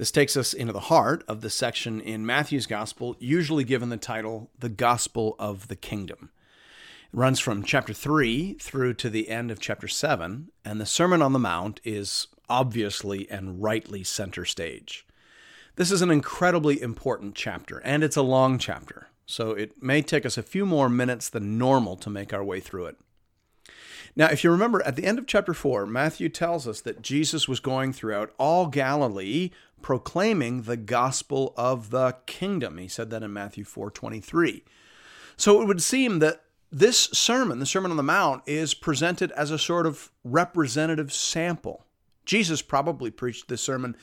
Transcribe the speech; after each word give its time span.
This 0.00 0.10
takes 0.10 0.34
us 0.34 0.54
into 0.54 0.72
the 0.72 0.80
heart 0.80 1.24
of 1.28 1.42
the 1.42 1.50
section 1.50 2.00
in 2.00 2.24
Matthew's 2.24 2.64
Gospel, 2.64 3.16
usually 3.18 3.64
given 3.64 3.90
the 3.90 3.98
title, 3.98 4.48
The 4.58 4.70
Gospel 4.70 5.36
of 5.38 5.68
the 5.68 5.76
Kingdom. 5.76 6.30
It 7.12 7.18
runs 7.18 7.38
from 7.38 7.62
chapter 7.62 7.92
3 7.92 8.54
through 8.54 8.94
to 8.94 9.10
the 9.10 9.28
end 9.28 9.50
of 9.50 9.60
chapter 9.60 9.86
7, 9.86 10.52
and 10.64 10.80
the 10.80 10.86
Sermon 10.86 11.20
on 11.20 11.34
the 11.34 11.38
Mount 11.38 11.82
is 11.84 12.28
obviously 12.48 13.30
and 13.30 13.62
rightly 13.62 14.02
center 14.02 14.46
stage. 14.46 15.06
This 15.76 15.90
is 15.90 16.00
an 16.00 16.10
incredibly 16.10 16.80
important 16.80 17.34
chapter, 17.34 17.76
and 17.80 18.02
it's 18.02 18.16
a 18.16 18.22
long 18.22 18.56
chapter, 18.58 19.08
so 19.26 19.50
it 19.50 19.82
may 19.82 20.00
take 20.00 20.24
us 20.24 20.38
a 20.38 20.42
few 20.42 20.64
more 20.64 20.88
minutes 20.88 21.28
than 21.28 21.58
normal 21.58 21.96
to 21.96 22.08
make 22.08 22.32
our 22.32 22.42
way 22.42 22.60
through 22.60 22.86
it. 22.86 22.96
Now, 24.16 24.26
if 24.26 24.42
you 24.42 24.50
remember, 24.50 24.82
at 24.84 24.96
the 24.96 25.04
end 25.04 25.18
of 25.18 25.26
chapter 25.26 25.54
4, 25.54 25.86
Matthew 25.86 26.28
tells 26.28 26.66
us 26.66 26.80
that 26.80 27.02
Jesus 27.02 27.46
was 27.46 27.60
going 27.60 27.92
throughout 27.92 28.32
all 28.38 28.66
Galilee 28.66 29.50
proclaiming 29.82 30.62
the 30.62 30.76
gospel 30.76 31.54
of 31.56 31.90
the 31.90 32.16
kingdom. 32.26 32.78
He 32.78 32.88
said 32.88 33.10
that 33.10 33.22
in 33.22 33.32
Matthew 33.32 33.64
4:23. 33.64 34.64
So 35.36 35.62
it 35.62 35.66
would 35.66 35.82
seem 35.82 36.18
that 36.18 36.44
this 36.70 37.04
sermon, 37.12 37.58
the 37.58 37.66
Sermon 37.66 37.90
on 37.90 37.96
the 37.96 38.02
Mount, 38.02 38.42
is 38.46 38.74
presented 38.74 39.32
as 39.32 39.50
a 39.50 39.58
sort 39.58 39.86
of 39.86 40.10
representative 40.22 41.12
sample. 41.12 41.84
Jesus 42.24 42.62
probably 42.62 43.10
preached 43.10 43.48
this 43.48 43.62
sermon 43.62 43.96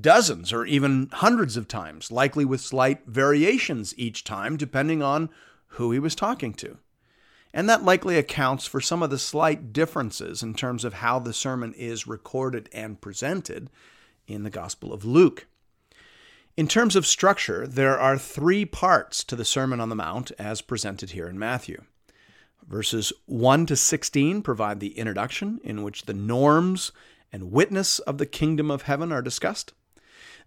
dozens 0.00 0.52
or 0.52 0.64
even 0.66 1.08
hundreds 1.12 1.56
of 1.56 1.68
times, 1.68 2.10
likely 2.10 2.44
with 2.44 2.60
slight 2.60 3.06
variations 3.06 3.94
each 3.96 4.24
time, 4.24 4.56
depending 4.56 5.02
on 5.02 5.30
who 5.72 5.92
he 5.92 5.98
was 5.98 6.14
talking 6.14 6.52
to. 6.54 6.78
And 7.52 7.68
that 7.68 7.84
likely 7.84 8.18
accounts 8.18 8.66
for 8.66 8.80
some 8.80 9.02
of 9.02 9.10
the 9.10 9.18
slight 9.18 9.72
differences 9.72 10.42
in 10.42 10.54
terms 10.54 10.84
of 10.84 10.94
how 10.94 11.18
the 11.18 11.32
sermon 11.32 11.72
is 11.74 12.06
recorded 12.06 12.68
and 12.72 13.00
presented 13.00 13.70
in 14.26 14.42
the 14.42 14.50
Gospel 14.50 14.92
of 14.92 15.04
Luke. 15.04 15.46
In 16.56 16.68
terms 16.68 16.96
of 16.96 17.06
structure, 17.06 17.66
there 17.66 17.98
are 17.98 18.18
three 18.18 18.64
parts 18.64 19.22
to 19.24 19.36
the 19.36 19.44
Sermon 19.44 19.80
on 19.80 19.88
the 19.88 19.94
Mount 19.94 20.32
as 20.38 20.60
presented 20.60 21.10
here 21.10 21.28
in 21.28 21.38
Matthew. 21.38 21.82
Verses 22.66 23.12
1 23.26 23.66
to 23.66 23.76
16 23.76 24.42
provide 24.42 24.80
the 24.80 24.98
introduction, 24.98 25.60
in 25.64 25.82
which 25.82 26.02
the 26.02 26.12
norms 26.12 26.92
and 27.32 27.52
witness 27.52 27.98
of 28.00 28.18
the 28.18 28.26
kingdom 28.26 28.70
of 28.70 28.82
heaven 28.82 29.12
are 29.12 29.22
discussed. 29.22 29.72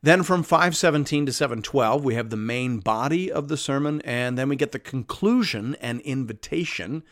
Then 0.03 0.23
from 0.23 0.41
517 0.41 1.27
to 1.27 1.33
712, 1.33 2.03
we 2.03 2.15
have 2.15 2.31
the 2.31 2.37
main 2.37 2.79
body 2.79 3.31
of 3.31 3.49
the 3.49 3.57
sermon, 3.57 4.01
and 4.03 4.35
then 4.35 4.49
we 4.49 4.55
get 4.55 4.71
the 4.71 4.79
conclusion 4.79 5.75
and 5.79 6.01
invitation 6.01 7.03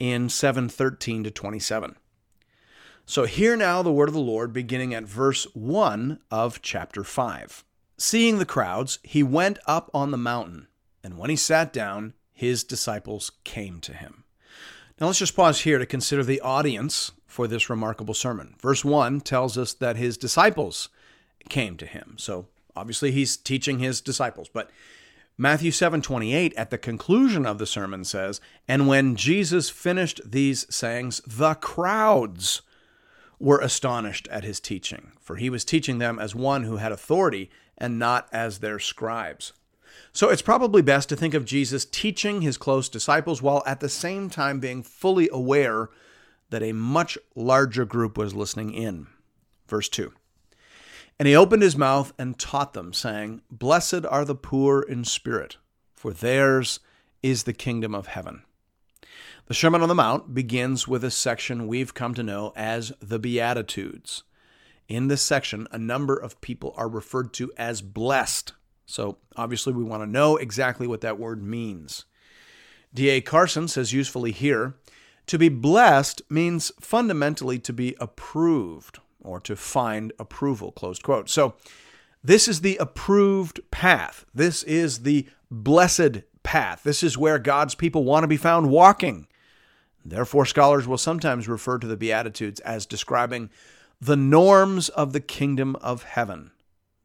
in 0.00 0.28
713 0.28 1.24
to 1.24 1.30
27. 1.30 1.94
So 3.06 3.24
hear 3.24 3.56
now 3.56 3.82
the 3.82 3.92
word 3.92 4.08
of 4.08 4.14
the 4.14 4.20
Lord, 4.20 4.52
beginning 4.52 4.94
at 4.94 5.04
verse 5.04 5.44
1 5.54 6.18
of 6.30 6.60
chapter 6.60 7.04
5. 7.04 7.64
Seeing 7.98 8.38
the 8.38 8.46
crowds, 8.46 8.98
he 9.04 9.22
went 9.22 9.60
up 9.66 9.88
on 9.94 10.10
the 10.10 10.16
mountain, 10.16 10.66
and 11.04 11.16
when 11.16 11.30
he 11.30 11.36
sat 11.36 11.72
down, 11.72 12.14
his 12.32 12.64
disciples 12.64 13.30
came 13.44 13.78
to 13.80 13.92
him. 13.92 14.24
Now 15.00 15.06
let's 15.06 15.20
just 15.20 15.36
pause 15.36 15.60
here 15.60 15.78
to 15.78 15.86
consider 15.86 16.24
the 16.24 16.40
audience 16.40 17.12
for 17.26 17.46
this 17.46 17.70
remarkable 17.70 18.14
sermon. 18.14 18.56
Verse 18.60 18.84
1 18.84 19.20
tells 19.20 19.56
us 19.56 19.72
that 19.74 19.96
his 19.96 20.16
disciples 20.16 20.88
came 21.48 21.76
to 21.76 21.86
him. 21.86 22.14
So 22.16 22.46
obviously 22.76 23.12
he's 23.12 23.36
teaching 23.36 23.78
his 23.78 24.00
disciples, 24.00 24.48
but 24.52 24.70
Matthew 25.36 25.72
7:28 25.72 26.54
at 26.56 26.70
the 26.70 26.78
conclusion 26.78 27.44
of 27.44 27.58
the 27.58 27.66
sermon 27.66 28.04
says, 28.04 28.40
"And 28.68 28.86
when 28.86 29.16
Jesus 29.16 29.68
finished 29.68 30.20
these 30.24 30.64
sayings, 30.72 31.20
the 31.26 31.54
crowds 31.54 32.62
were 33.40 33.58
astonished 33.58 34.28
at 34.28 34.44
his 34.44 34.60
teaching, 34.60 35.10
for 35.20 35.36
he 35.36 35.50
was 35.50 35.64
teaching 35.64 35.98
them 35.98 36.20
as 36.20 36.36
one 36.36 36.62
who 36.62 36.76
had 36.76 36.92
authority 36.92 37.50
and 37.76 37.98
not 37.98 38.28
as 38.30 38.60
their 38.60 38.78
scribes." 38.78 39.52
So 40.12 40.28
it's 40.28 40.42
probably 40.42 40.82
best 40.82 41.08
to 41.08 41.16
think 41.16 41.34
of 41.34 41.44
Jesus 41.44 41.84
teaching 41.84 42.42
his 42.42 42.56
close 42.56 42.88
disciples 42.88 43.42
while 43.42 43.64
at 43.66 43.80
the 43.80 43.88
same 43.88 44.30
time 44.30 44.60
being 44.60 44.84
fully 44.84 45.28
aware 45.32 45.90
that 46.50 46.62
a 46.62 46.72
much 46.72 47.18
larger 47.34 47.84
group 47.84 48.16
was 48.16 48.34
listening 48.34 48.72
in. 48.72 49.08
Verse 49.66 49.88
2. 49.88 50.12
And 51.18 51.28
he 51.28 51.36
opened 51.36 51.62
his 51.62 51.76
mouth 51.76 52.12
and 52.18 52.38
taught 52.38 52.72
them, 52.72 52.92
saying, 52.92 53.42
Blessed 53.50 54.04
are 54.06 54.24
the 54.24 54.34
poor 54.34 54.82
in 54.82 55.04
spirit, 55.04 55.58
for 55.94 56.12
theirs 56.12 56.80
is 57.22 57.44
the 57.44 57.52
kingdom 57.52 57.94
of 57.94 58.08
heaven. 58.08 58.42
The 59.46 59.54
Sermon 59.54 59.82
on 59.82 59.88
the 59.88 59.94
Mount 59.94 60.34
begins 60.34 60.88
with 60.88 61.04
a 61.04 61.10
section 61.10 61.68
we've 61.68 61.94
come 61.94 62.14
to 62.14 62.22
know 62.22 62.52
as 62.56 62.92
the 63.00 63.18
Beatitudes. 63.18 64.24
In 64.88 65.08
this 65.08 65.22
section, 65.22 65.68
a 65.70 65.78
number 65.78 66.16
of 66.16 66.40
people 66.40 66.74
are 66.76 66.88
referred 66.88 67.32
to 67.34 67.52
as 67.56 67.80
blessed. 67.80 68.54
So 68.86 69.18
obviously, 69.36 69.72
we 69.72 69.84
want 69.84 70.02
to 70.02 70.10
know 70.10 70.36
exactly 70.36 70.86
what 70.86 71.00
that 71.02 71.18
word 71.18 71.42
means. 71.42 72.06
D.A. 72.92 73.20
Carson 73.20 73.68
says 73.68 73.92
usefully 73.92 74.32
here 74.32 74.74
to 75.26 75.38
be 75.38 75.48
blessed 75.48 76.22
means 76.28 76.72
fundamentally 76.80 77.58
to 77.60 77.72
be 77.72 77.96
approved 77.98 78.98
or 79.24 79.40
to 79.40 79.56
find 79.56 80.12
approval, 80.18 80.70
closed 80.72 81.02
quote. 81.02 81.28
So 81.28 81.54
this 82.22 82.48
is 82.48 82.60
the 82.60 82.76
approved 82.76 83.60
path. 83.70 84.24
This 84.34 84.62
is 84.62 85.00
the 85.00 85.26
blessed 85.50 86.22
path. 86.42 86.82
This 86.84 87.02
is 87.02 87.18
where 87.18 87.38
God's 87.38 87.74
people 87.74 88.04
want 88.04 88.22
to 88.22 88.28
be 88.28 88.36
found 88.36 88.70
walking. 88.70 89.26
Therefore, 90.04 90.46
scholars 90.46 90.86
will 90.86 90.98
sometimes 90.98 91.48
refer 91.48 91.78
to 91.78 91.86
the 91.86 91.96
Beatitudes 91.96 92.60
as 92.60 92.86
describing 92.86 93.50
the 94.00 94.16
norms 94.16 94.90
of 94.90 95.12
the 95.12 95.20
kingdom 95.20 95.76
of 95.76 96.02
heaven. 96.02 96.50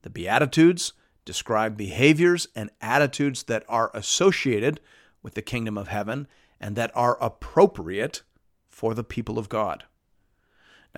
The 0.02 0.10
Beatitudes 0.10 0.94
describe 1.26 1.78
behaviors 1.78 2.48
and 2.56 2.70
attitudes 2.82 3.44
that 3.44 3.64
are 3.70 3.92
associated 3.94 4.80
with 5.22 5.34
the 5.34 5.42
kingdom 5.42 5.78
of 5.78 5.88
heaven 5.88 6.28
and 6.60 6.76
that 6.76 6.92
are 6.96 7.22
appropriate 7.22 8.24
for 8.68 8.94
the 8.94 9.04
people 9.04 9.38
of 9.38 9.50
God. 9.50 9.86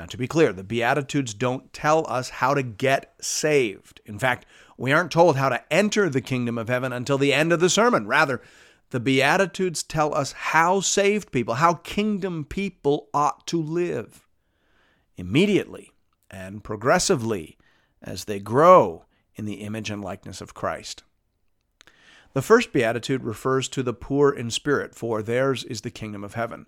Now, 0.02 0.08
to 0.08 0.18
be 0.18 0.28
clear, 0.28 0.52
the 0.52 0.64
Beatitudes 0.64 1.36
don't 1.36 1.72
tell 1.74 2.08
us 2.10 2.30
how 2.32 2.56
to 2.56 2.64
get 2.64 3.14
saved. 3.22 4.02
In 4.04 4.18
fact, 4.18 4.48
we 4.76 4.92
aren't 4.92 5.12
told 5.12 5.38
how 5.38 5.48
to 5.50 5.64
enter 5.72 6.10
the 6.10 6.22
kingdom 6.22 6.58
of 6.58 6.70
heaven 6.70 6.92
until 6.92 7.20
the 7.20 7.32
end 7.32 7.54
of 7.54 7.60
the 7.60 7.70
sermon. 7.70 8.08
Rather, 8.08 8.42
the 8.90 9.00
Beatitudes 9.00 9.84
tell 9.84 10.16
us 10.16 10.32
how 10.32 10.80
saved 10.80 11.32
people, 11.32 11.54
how 11.54 11.76
kingdom 11.76 12.46
people 12.46 13.10
ought 13.14 13.46
to 13.46 13.62
live 13.62 14.28
immediately 15.18 15.92
and 16.32 16.64
progressively 16.64 17.60
as 18.02 18.26
they 18.26 18.40
grow 18.40 19.06
in 19.36 19.46
the 19.46 19.62
image 19.62 19.92
and 19.92 20.04
likeness 20.04 20.42
of 20.42 20.56
Christ. 20.56 21.04
The 22.34 22.42
first 22.42 22.74
beatitude 22.74 23.24
refers 23.24 23.70
to 23.70 23.84
the 23.84 23.94
poor 23.94 24.32
in 24.32 24.50
spirit, 24.50 24.96
for 24.96 25.22
theirs 25.22 25.64
is 25.64 25.82
the 25.82 25.92
kingdom 25.92 26.24
of 26.24 26.34
heaven. 26.34 26.66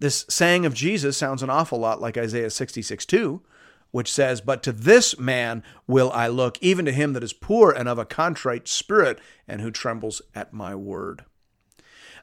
This 0.00 0.24
saying 0.28 0.64
of 0.64 0.74
Jesus 0.74 1.16
sounds 1.16 1.42
an 1.42 1.50
awful 1.50 1.78
lot 1.78 2.00
like 2.00 2.16
Isaiah 2.16 2.50
66 2.50 3.04
2, 3.04 3.42
which 3.90 4.12
says, 4.12 4.40
But 4.40 4.62
to 4.62 4.72
this 4.72 5.18
man 5.18 5.62
will 5.86 6.10
I 6.12 6.28
look, 6.28 6.58
even 6.60 6.84
to 6.84 6.92
him 6.92 7.14
that 7.14 7.24
is 7.24 7.32
poor 7.32 7.72
and 7.72 7.88
of 7.88 7.98
a 7.98 8.04
contrite 8.04 8.68
spirit, 8.68 9.20
and 9.46 9.60
who 9.60 9.70
trembles 9.70 10.22
at 10.34 10.52
my 10.52 10.74
word. 10.74 11.24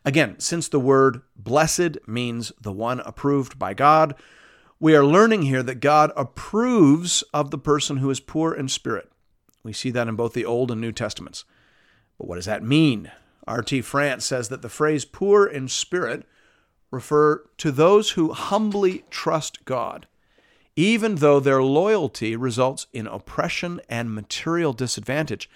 Again, 0.05 0.39
since 0.39 0.67
the 0.67 0.79
word 0.79 1.21
blessed 1.35 1.97
means 2.07 2.51
the 2.61 2.71
one 2.71 3.00
approved 3.01 3.57
by 3.57 3.73
God, 3.73 4.15
we 4.79 4.95
are 4.95 5.05
learning 5.05 5.44
here 5.44 5.63
that 5.63 5.79
God 5.79 6.11
approves 6.15 7.23
of 7.33 7.50
the 7.50 7.57
person 7.57 7.97
who 7.97 8.09
is 8.09 8.19
poor 8.19 8.53
in 8.53 8.67
spirit. 8.67 9.11
We 9.63 9.73
see 9.73 9.89
that 9.91 10.07
in 10.07 10.15
both 10.15 10.33
the 10.33 10.45
Old 10.45 10.69
and 10.69 10.79
New 10.79 10.91
Testaments. 10.91 11.44
But 12.19 12.27
what 12.27 12.35
does 12.35 12.45
that 12.45 12.63
mean? 12.63 13.11
R.T. 13.47 13.81
France 13.81 14.25
says 14.25 14.50
that 14.50 14.61
the 14.61 14.69
phrase 14.69 15.05
poor 15.05 15.45
in 15.45 15.67
spirit 15.67 16.27
refer 16.95 17.45
to 17.57 17.71
those 17.71 18.12
who 18.12 18.33
humbly 18.33 19.03
trust 19.12 19.63
God, 19.65 20.07
even 20.75 21.15
though 21.15 21.39
their 21.39 21.62
loyalty 21.62 22.36
results 22.36 22.88
in 22.92 23.06
oppression 23.06 23.80
and 23.88 24.15
material 24.15 24.74
disadvantage, 24.74 25.50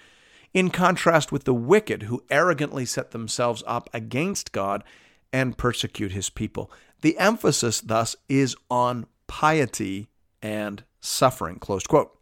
in 0.54 0.70
contrast 0.70 1.32
with 1.32 1.44
the 1.44 1.54
wicked 1.54 2.04
who 2.04 2.22
arrogantly 2.30 2.84
set 2.84 3.10
themselves 3.10 3.62
up 3.66 3.88
against 3.92 4.52
God 4.52 4.84
and 5.32 5.58
persecute 5.58 6.12
his 6.12 6.30
people. 6.30 6.70
The 7.02 7.18
emphasis, 7.18 7.80
thus, 7.80 8.16
is 8.28 8.56
on 8.70 9.06
piety 9.26 10.08
and 10.42 10.84
suffering. 11.00 11.58
Closed 11.58 11.88
quote. 11.88 12.16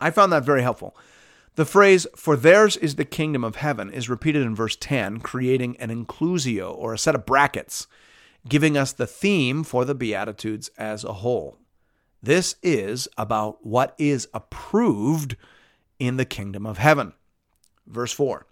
I 0.00 0.10
found 0.10 0.32
that 0.32 0.44
very 0.44 0.62
helpful. 0.62 0.96
The 1.56 1.64
phrase, 1.64 2.06
for 2.14 2.36
theirs 2.36 2.76
is 2.76 2.96
the 2.96 3.06
kingdom 3.06 3.42
of 3.42 3.56
heaven, 3.56 3.90
is 3.90 4.10
repeated 4.10 4.42
in 4.42 4.54
verse 4.54 4.76
10, 4.76 5.20
creating 5.20 5.76
an 5.78 5.88
inclusio 5.88 6.74
or 6.76 6.92
a 6.92 6.98
set 6.98 7.14
of 7.14 7.24
brackets, 7.24 7.86
giving 8.48 8.76
us 8.76 8.92
the 8.92 9.06
theme 9.06 9.64
for 9.64 9.84
the 9.84 9.94
Beatitudes 9.94 10.70
as 10.78 11.04
a 11.04 11.14
whole. 11.14 11.58
This 12.22 12.56
is 12.62 13.08
about 13.16 13.64
what 13.66 13.94
is 13.98 14.28
approved 14.34 15.36
in 15.98 16.16
the 16.16 16.24
kingdom 16.24 16.66
of 16.66 16.78
heaven. 16.78 17.12
Verse 17.86 18.12
4 18.12 18.46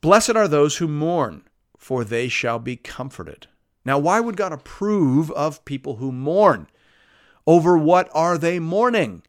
Blessed 0.00 0.36
are 0.36 0.48
those 0.48 0.76
who 0.76 0.88
mourn, 0.88 1.44
for 1.76 2.04
they 2.04 2.28
shall 2.28 2.58
be 2.58 2.76
comforted. 2.76 3.46
Now, 3.84 3.98
why 3.98 4.20
would 4.20 4.36
God 4.36 4.52
approve 4.52 5.30
of 5.32 5.64
people 5.64 5.96
who 5.96 6.10
mourn? 6.10 6.68
Over 7.46 7.76
what 7.76 8.08
are 8.14 8.38
they 8.38 8.58
mourning? 8.58 9.22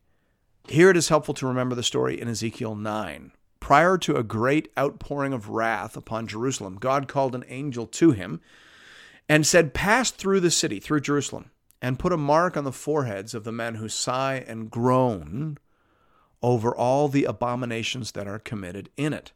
Here 0.69 0.89
it 0.89 0.97
is 0.97 1.09
helpful 1.09 1.33
to 1.35 1.47
remember 1.47 1.75
the 1.75 1.83
story 1.83 2.19
in 2.19 2.29
Ezekiel 2.29 2.75
9. 2.75 3.31
Prior 3.59 3.97
to 3.97 4.15
a 4.15 4.23
great 4.23 4.71
outpouring 4.77 5.33
of 5.33 5.49
wrath 5.49 5.97
upon 5.97 6.27
Jerusalem, 6.27 6.75
God 6.75 7.07
called 7.07 7.35
an 7.35 7.43
angel 7.47 7.85
to 7.87 8.11
him 8.11 8.39
and 9.27 9.45
said, 9.45 9.73
Pass 9.73 10.11
through 10.11 10.39
the 10.39 10.51
city, 10.51 10.79
through 10.79 11.01
Jerusalem, 11.01 11.51
and 11.81 11.99
put 11.99 12.13
a 12.13 12.17
mark 12.17 12.55
on 12.55 12.63
the 12.63 12.71
foreheads 12.71 13.33
of 13.33 13.43
the 13.43 13.51
men 13.51 13.75
who 13.75 13.89
sigh 13.89 14.43
and 14.47 14.69
groan 14.69 15.57
over 16.41 16.75
all 16.75 17.07
the 17.07 17.25
abominations 17.25 18.11
that 18.11 18.27
are 18.27 18.39
committed 18.39 18.89
in 18.97 19.13
it. 19.13 19.31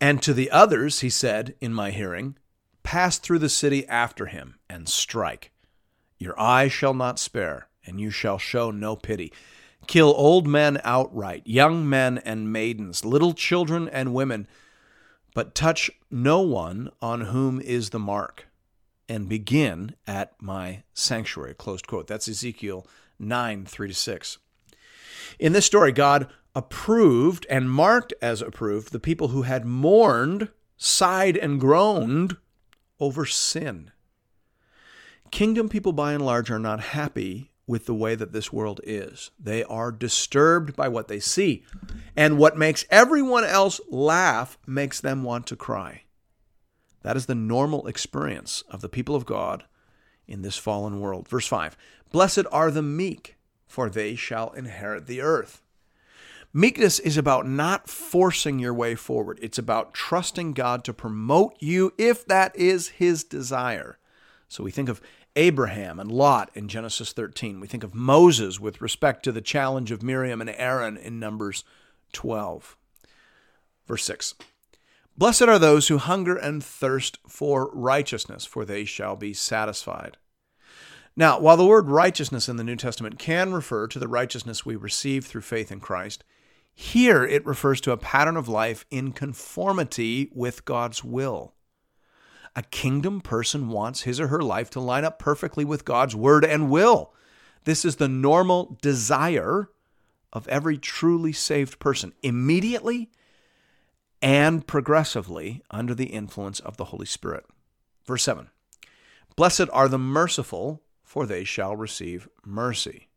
And 0.00 0.22
to 0.22 0.32
the 0.32 0.50
others, 0.50 1.00
he 1.00 1.10
said 1.10 1.54
in 1.60 1.72
my 1.72 1.90
hearing, 1.90 2.36
Pass 2.82 3.18
through 3.18 3.40
the 3.40 3.48
city 3.48 3.86
after 3.88 4.26
him 4.26 4.56
and 4.70 4.88
strike. 4.88 5.50
Your 6.18 6.38
eye 6.40 6.68
shall 6.68 6.94
not 6.94 7.18
spare, 7.18 7.68
and 7.84 8.00
you 8.00 8.10
shall 8.10 8.38
show 8.38 8.70
no 8.70 8.94
pity. 8.94 9.32
Kill 9.86 10.14
old 10.16 10.46
men 10.46 10.80
outright, 10.84 11.42
young 11.44 11.88
men 11.88 12.18
and 12.18 12.52
maidens, 12.52 13.04
little 13.04 13.32
children 13.32 13.88
and 13.88 14.14
women, 14.14 14.46
but 15.34 15.54
touch 15.54 15.90
no 16.10 16.40
one 16.40 16.90
on 17.02 17.22
whom 17.22 17.60
is 17.60 17.90
the 17.90 17.98
mark 17.98 18.45
and 19.08 19.28
begin 19.28 19.94
at 20.06 20.32
my 20.40 20.82
sanctuary. 20.94 21.54
Closed 21.54 21.86
quote. 21.86 22.06
That's 22.06 22.28
Ezekiel 22.28 22.86
9, 23.18 23.66
3 23.66 23.88
to 23.88 23.94
6. 23.94 24.38
In 25.38 25.52
this 25.52 25.66
story, 25.66 25.92
God 25.92 26.28
approved 26.54 27.46
and 27.50 27.70
marked 27.70 28.14
as 28.22 28.40
approved 28.40 28.92
the 28.92 29.00
people 29.00 29.28
who 29.28 29.42
had 29.42 29.64
mourned, 29.64 30.48
sighed, 30.76 31.36
and 31.36 31.60
groaned 31.60 32.36
over 32.98 33.26
sin. 33.26 33.90
Kingdom 35.30 35.68
people, 35.68 35.92
by 35.92 36.12
and 36.12 36.24
large, 36.24 36.50
are 36.50 36.58
not 36.58 36.80
happy 36.80 37.50
with 37.66 37.86
the 37.86 37.94
way 37.94 38.14
that 38.14 38.32
this 38.32 38.52
world 38.52 38.80
is. 38.84 39.30
They 39.38 39.64
are 39.64 39.90
disturbed 39.90 40.76
by 40.76 40.88
what 40.88 41.08
they 41.08 41.18
see. 41.18 41.64
And 42.16 42.38
what 42.38 42.56
makes 42.56 42.84
everyone 42.90 43.44
else 43.44 43.80
laugh 43.90 44.56
makes 44.66 45.00
them 45.00 45.24
want 45.24 45.46
to 45.48 45.56
cry. 45.56 46.02
That 47.06 47.16
is 47.16 47.26
the 47.26 47.36
normal 47.36 47.86
experience 47.86 48.64
of 48.68 48.80
the 48.80 48.88
people 48.88 49.14
of 49.14 49.24
God 49.24 49.62
in 50.26 50.42
this 50.42 50.56
fallen 50.56 50.98
world. 50.98 51.28
Verse 51.28 51.46
5 51.46 51.76
Blessed 52.10 52.46
are 52.50 52.68
the 52.72 52.82
meek, 52.82 53.36
for 53.68 53.88
they 53.88 54.16
shall 54.16 54.50
inherit 54.54 55.06
the 55.06 55.20
earth. 55.20 55.62
Meekness 56.52 56.98
is 56.98 57.16
about 57.16 57.46
not 57.46 57.88
forcing 57.88 58.58
your 58.58 58.74
way 58.74 58.96
forward. 58.96 59.38
It's 59.40 59.56
about 59.56 59.94
trusting 59.94 60.54
God 60.54 60.82
to 60.82 60.92
promote 60.92 61.54
you 61.60 61.94
if 61.96 62.26
that 62.26 62.56
is 62.56 62.88
his 62.88 63.22
desire. 63.22 63.98
So 64.48 64.64
we 64.64 64.72
think 64.72 64.88
of 64.88 65.00
Abraham 65.36 66.00
and 66.00 66.10
Lot 66.10 66.50
in 66.54 66.66
Genesis 66.66 67.12
13. 67.12 67.60
We 67.60 67.68
think 67.68 67.84
of 67.84 67.94
Moses 67.94 68.58
with 68.58 68.80
respect 68.80 69.22
to 69.22 69.30
the 69.30 69.40
challenge 69.40 69.92
of 69.92 70.02
Miriam 70.02 70.40
and 70.40 70.50
Aaron 70.50 70.96
in 70.96 71.20
Numbers 71.20 71.62
12. 72.12 72.76
Verse 73.86 74.04
6 74.04 74.34
Blessed 75.18 75.42
are 75.42 75.58
those 75.58 75.88
who 75.88 75.96
hunger 75.96 76.36
and 76.36 76.62
thirst 76.62 77.18
for 77.26 77.70
righteousness, 77.72 78.44
for 78.44 78.64
they 78.64 78.84
shall 78.84 79.16
be 79.16 79.32
satisfied. 79.32 80.18
Now, 81.16 81.40
while 81.40 81.56
the 81.56 81.64
word 81.64 81.88
righteousness 81.88 82.50
in 82.50 82.56
the 82.56 82.64
New 82.64 82.76
Testament 82.76 83.18
can 83.18 83.54
refer 83.54 83.86
to 83.86 83.98
the 83.98 84.08
righteousness 84.08 84.66
we 84.66 84.76
receive 84.76 85.24
through 85.24 85.40
faith 85.40 85.72
in 85.72 85.80
Christ, 85.80 86.22
here 86.74 87.24
it 87.24 87.46
refers 87.46 87.80
to 87.80 87.92
a 87.92 87.96
pattern 87.96 88.36
of 88.36 88.48
life 88.48 88.84
in 88.90 89.12
conformity 89.12 90.30
with 90.34 90.66
God's 90.66 91.02
will. 91.02 91.54
A 92.54 92.62
kingdom 92.62 93.22
person 93.22 93.68
wants 93.70 94.02
his 94.02 94.20
or 94.20 94.28
her 94.28 94.42
life 94.42 94.68
to 94.70 94.80
line 94.80 95.06
up 95.06 95.18
perfectly 95.18 95.64
with 95.64 95.86
God's 95.86 96.14
word 96.14 96.44
and 96.44 96.70
will. 96.70 97.14
This 97.64 97.86
is 97.86 97.96
the 97.96 98.08
normal 98.08 98.78
desire 98.82 99.70
of 100.34 100.46
every 100.48 100.76
truly 100.76 101.32
saved 101.32 101.78
person 101.78 102.12
immediately 102.22 103.10
and 104.22 104.66
progressively 104.66 105.62
under 105.70 105.94
the 105.94 106.06
influence 106.06 106.60
of 106.60 106.76
the 106.76 106.86
Holy 106.86 107.06
Spirit. 107.06 107.44
Verse 108.06 108.22
7 108.22 108.50
Blessed 109.36 109.68
are 109.72 109.88
the 109.88 109.98
merciful, 109.98 110.82
for 111.04 111.26
they 111.26 111.44
shall 111.44 111.76
receive 111.76 112.28
mercy. 112.44 113.08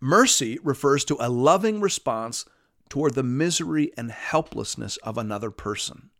Mercy 0.00 0.58
refers 0.62 1.04
to 1.04 1.16
a 1.18 1.28
loving 1.28 1.80
response 1.80 2.44
toward 2.88 3.14
the 3.14 3.22
misery 3.22 3.90
and 3.96 4.10
helplessness 4.10 4.96
of 4.98 5.18
another 5.18 5.50
person. 5.50 6.10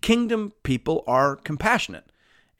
Kingdom 0.00 0.52
people 0.62 1.04
are 1.06 1.36
compassionate 1.36 2.10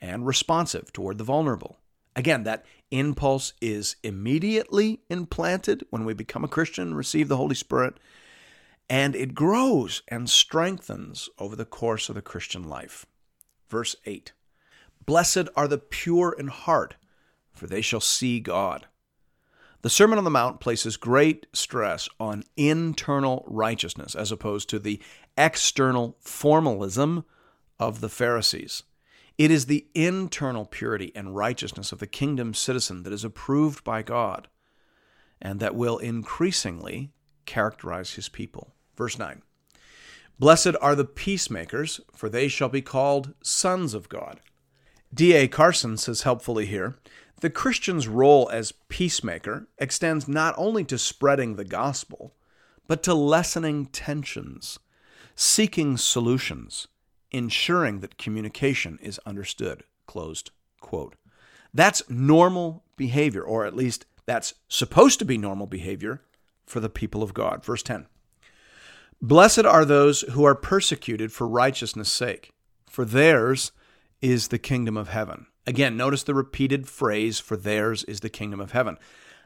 and 0.01 0.27
responsive 0.27 0.93
toward 0.93 1.19
the 1.19 1.25
vulnerable. 1.25 1.79
Again, 2.15 2.45
that 2.45 2.65
impulse 2.91 3.55
is 3.61 3.97
immediately 4.03 5.01
implanted 5.09 5.85
when 5.91 6.05
we 6.05 6.15
become 6.15 6.45
a 6.45 6.49
Christian 6.49 6.89
and 6.89 6.97
receive 6.97 7.29
the 7.29 7.37
Holy 7.37 7.55
Spirit 7.55 7.99
and 8.93 9.17
it 9.17 9.35
grows 9.35 10.03
and 10.09 10.29
strengthens 10.29 11.31
over 11.39 11.57
the 11.57 11.65
course 11.65 12.11
of 12.11 12.15
the 12.15 12.21
Christian 12.21 12.63
life. 12.63 13.07
Verse 13.71 13.97
8 14.05 14.35
Blessed 15.07 15.49
are 15.57 15.67
the 15.67 15.79
pure 15.79 16.37
in 16.39 16.49
heart, 16.49 16.97
for 17.51 17.67
they 17.67 17.81
shall 17.81 18.03
see 18.03 18.39
God. 18.39 18.89
The 19.81 19.89
Sermon 19.89 20.19
on 20.19 20.25
the 20.25 20.31
Mount 20.31 20.61
places 20.61 20.99
great 20.99 21.47
stress 21.55 22.07
on 22.21 22.45
internal 22.55 23.47
righteousness 23.49 24.15
as 24.15 24.31
opposed 24.31 24.69
to 24.69 24.79
the 24.79 25.01
external 25.39 26.19
formalism 26.21 27.25
of 27.81 28.03
the 28.03 28.11
Pharisees. 28.11 28.83
It 29.39 29.51
is 29.51 29.65
the 29.65 29.87
internal 29.95 30.67
purity 30.67 31.13
and 31.15 31.35
righteousness 31.35 31.93
of 31.93 31.99
the 31.99 32.07
kingdom 32.07 32.53
citizen 32.53 33.05
that 33.05 33.13
is 33.15 33.25
approved 33.25 33.85
by 33.85 34.03
God 34.03 34.49
and 35.41 35.61
that 35.61 35.75
will 35.75 35.97
increasingly 35.97 37.11
characterize 37.47 38.13
his 38.17 38.29
people. 38.29 38.75
Verse 38.97 39.19
9 39.19 39.43
Blessed 40.39 40.75
are 40.81 40.95
the 40.95 41.05
peacemakers, 41.05 42.01
for 42.15 42.29
they 42.29 42.49
shall 42.49 42.69
be 42.69 42.83
called 42.83 43.35
sons 43.43 43.95
of 43.95 44.09
God. 44.09 44.41
D.A. 45.15 45.47
Carson 45.47 45.97
says 45.97 46.23
helpfully 46.23 46.67
here 46.67 46.97
the 47.43 47.51
Christian's 47.51 48.07
role 48.07 48.49
as 48.53 48.73
peacemaker 48.89 49.67
extends 49.79 50.29
not 50.29 50.55
only 50.57 50.85
to 50.85 50.97
spreading 50.97 51.57
the 51.57 51.65
gospel, 51.65 52.35
but 52.87 53.03
to 53.03 53.15
lessening 53.15 53.87
tensions, 53.87 54.79
seeking 55.35 55.97
solutions, 55.97 56.87
ensuring 57.33 57.99
that 57.99 58.17
communication 58.17 58.97
is 59.03 59.19
understood. 59.27 59.83
Closed 60.07 60.53
quote. 60.81 61.17
That's 61.75 62.09
normal 62.09 62.85
behavior, 62.97 63.43
or 63.43 63.67
at 63.67 63.75
least 63.75 64.07
that's 64.25 64.55
supposed 64.69 65.19
to 65.19 65.25
be 65.25 65.37
normal 65.37 65.67
behavior 65.67 66.23
for 66.65 66.79
the 66.79 66.89
people 66.89 67.25
of 67.25 67.35
God. 67.35 67.65
Verse 67.65 67.83
10 67.83 68.07
Blessed 69.25 69.65
are 69.65 69.85
those 69.85 70.23
who 70.33 70.43
are 70.43 70.57
persecuted 70.57 71.33
for 71.33 71.47
righteousness' 71.47 72.11
sake, 72.11 72.51
for 72.91 73.05
theirs 73.05 73.71
is 74.21 74.49
the 74.49 74.59
kingdom 74.59 74.97
of 74.97 75.11
heaven. 75.11 75.47
Again, 75.65 75.97
notice 75.97 76.25
the 76.25 76.35
repeated 76.35 76.89
phrase, 76.89 77.39
for 77.39 77.57
theirs 77.57 78.03
is 78.05 78.19
the 78.19 78.29
kingdom 78.29 78.61
of 78.61 78.73
heaven. 78.73 78.99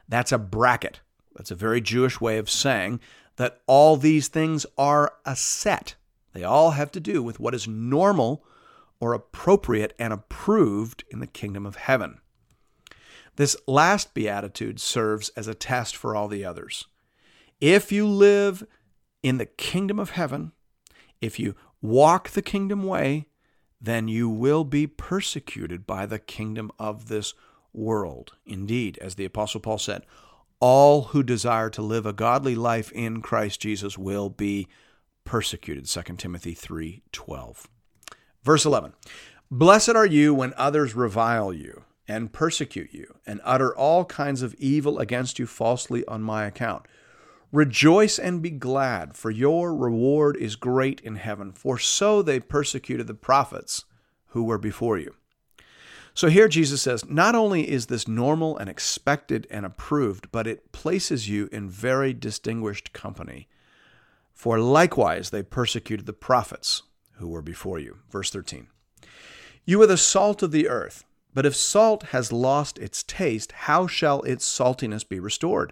That's 0.09 0.31
a 0.31 0.39
bracket. 0.39 1.01
That's 1.35 1.51
a 1.51 1.55
very 1.55 1.79
Jewish 1.79 2.19
way 2.19 2.39
of 2.39 2.49
saying 2.49 3.01
that 3.35 3.61
all 3.67 3.97
these 3.97 4.29
things 4.29 4.65
are 4.79 5.13
a 5.27 5.35
set. 5.35 5.93
They 6.33 6.43
all 6.43 6.71
have 6.71 6.91
to 6.93 6.99
do 6.99 7.21
with 7.21 7.39
what 7.39 7.53
is 7.53 7.67
normal 7.67 8.43
or 8.99 9.13
appropriate 9.13 9.93
and 9.99 10.11
approved 10.11 11.03
in 11.11 11.19
the 11.19 11.27
kingdom 11.27 11.67
of 11.67 11.75
heaven. 11.75 12.19
This 13.35 13.55
last 13.67 14.15
beatitude 14.15 14.79
serves 14.79 15.29
as 15.37 15.47
a 15.47 15.53
test 15.53 15.95
for 15.95 16.15
all 16.15 16.27
the 16.27 16.43
others. 16.43 16.87
If 17.61 17.91
you 17.91 18.07
live 18.07 18.65
in 19.23 19.37
the 19.37 19.45
kingdom 19.45 19.99
of 19.99 20.11
heaven, 20.11 20.51
if 21.21 21.39
you 21.39 21.55
walk 21.81 22.29
the 22.29 22.41
kingdom 22.41 22.83
way, 22.83 23.27
then 23.79 24.07
you 24.07 24.27
will 24.29 24.63
be 24.63 24.87
persecuted 24.87 25.85
by 25.85 26.05
the 26.05 26.19
kingdom 26.19 26.71
of 26.79 27.07
this 27.07 27.33
world. 27.73 28.33
Indeed, 28.45 28.97
as 28.99 29.15
the 29.15 29.25
Apostle 29.25 29.61
Paul 29.61 29.77
said, 29.77 30.03
all 30.59 31.03
who 31.03 31.21
desire 31.21 31.69
to 31.69 31.81
live 31.81 32.05
a 32.05 32.13
godly 32.13 32.55
life 32.55 32.91
in 32.91 33.21
Christ 33.21 33.61
Jesus 33.61 33.97
will 33.97 34.29
be 34.29 34.67
persecuted. 35.23 35.87
2 35.87 36.01
timothy 36.17 36.55
3:12 36.55 37.65
verse 38.43 38.65
11 38.65 38.93
blessed 39.51 39.89
are 39.89 40.05
you 40.05 40.33
when 40.33 40.53
others 40.55 40.95
revile 40.95 41.51
you 41.51 41.83
and 42.07 42.31
persecute 42.31 42.93
you 42.93 43.15
and 43.25 43.41
utter 43.43 43.75
all 43.75 44.05
kinds 44.05 44.41
of 44.41 44.55
evil 44.55 44.99
against 44.99 45.37
you 45.37 45.45
falsely 45.45 46.05
on 46.07 46.21
my 46.21 46.45
account 46.45 46.85
Rejoice 47.51 48.19
and 48.19 48.41
be 48.41 48.49
glad, 48.49 49.15
for 49.15 49.31
your 49.31 49.73
reward 49.73 50.35
is 50.35 50.57
great 50.57 50.99
in 51.01 51.15
heaven, 51.15 51.53
for 51.53 51.77
so 51.77 52.21
they 52.21 52.39
persecuted 52.41 53.07
the 53.07 53.13
prophets 53.13 53.85
who 54.27 54.43
were 54.43 54.57
before 54.57 54.97
you. 54.97 55.15
So 56.13 56.27
here 56.27 56.47
Jesus 56.47 56.81
says, 56.81 57.07
not 57.07 57.35
only 57.35 57.69
is 57.69 57.85
this 57.85 58.07
normal 58.07 58.57
and 58.57 58.69
expected 58.69 59.47
and 59.49 59.65
approved, 59.65 60.31
but 60.31 60.47
it 60.47 60.71
places 60.71 61.29
you 61.29 61.47
in 61.51 61.69
very 61.69 62.13
distinguished 62.13 62.91
company. 62.91 63.47
For 64.33 64.59
likewise 64.59 65.29
they 65.29 65.43
persecuted 65.43 66.05
the 66.05 66.13
prophets 66.13 66.83
who 67.13 67.27
were 67.29 67.41
before 67.41 67.79
you. 67.79 67.99
Verse 68.09 68.29
13. 68.29 68.67
You 69.63 69.81
are 69.81 69.87
the 69.87 69.95
salt 69.95 70.43
of 70.43 70.51
the 70.51 70.67
earth, 70.67 71.05
but 71.33 71.45
if 71.45 71.55
salt 71.55 72.03
has 72.03 72.31
lost 72.31 72.77
its 72.79 73.03
taste, 73.03 73.51
how 73.51 73.87
shall 73.87 74.21
its 74.23 74.45
saltiness 74.45 75.07
be 75.07 75.19
restored? 75.19 75.71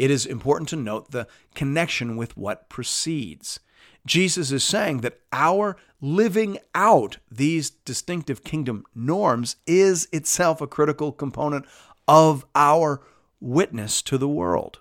it 0.00 0.10
is 0.10 0.24
important 0.24 0.66
to 0.70 0.76
note 0.76 1.10
the 1.10 1.26
connection 1.54 2.16
with 2.16 2.34
what 2.34 2.70
precedes. 2.70 3.60
Jesus 4.06 4.50
is 4.50 4.64
saying 4.64 5.02
that 5.02 5.20
our 5.30 5.76
living 6.00 6.56
out 6.74 7.18
these 7.30 7.68
distinctive 7.68 8.42
kingdom 8.42 8.86
norms 8.94 9.56
is 9.66 10.08
itself 10.10 10.62
a 10.62 10.66
critical 10.66 11.12
component 11.12 11.66
of 12.08 12.46
our 12.54 13.02
witness 13.40 14.00
to 14.00 14.16
the 14.16 14.26
world. 14.26 14.78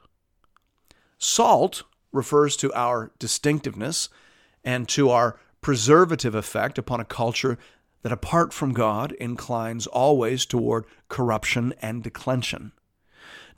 Salt 1.18 1.84
refers 2.14 2.56
to 2.56 2.74
our 2.74 3.12
distinctiveness 3.20 4.08
and 4.64 4.88
to 4.88 5.10
our 5.10 5.38
preservative 5.60 6.34
effect 6.34 6.78
upon 6.78 7.02
a 7.02 7.06
culture 7.06 7.58
that, 8.04 8.14
apart 8.14 8.54
from 8.54 8.72
God, 8.72 9.12
inclines 9.20 9.86
always 9.86 10.46
toward 10.46 10.86
corruption 11.10 11.74
and 11.82 12.02
declension. 12.02 12.72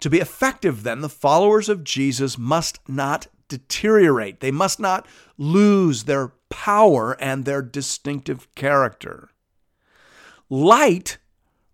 To 0.02 0.10
be 0.10 0.20
effective, 0.20 0.84
then, 0.84 1.02
the 1.02 1.10
followers 1.10 1.70
of 1.70 1.84
Jesus 1.84 2.38
must 2.38 2.80
not 2.88 3.28
deteriorate. 3.48 4.40
They 4.40 4.52
must 4.52 4.80
not 4.80 5.08
lose 5.38 6.04
their 6.04 6.34
power 6.50 7.16
and 7.22 7.46
their 7.46 7.62
distinctive 7.62 8.54
character. 8.56 9.30
Light 10.50 11.18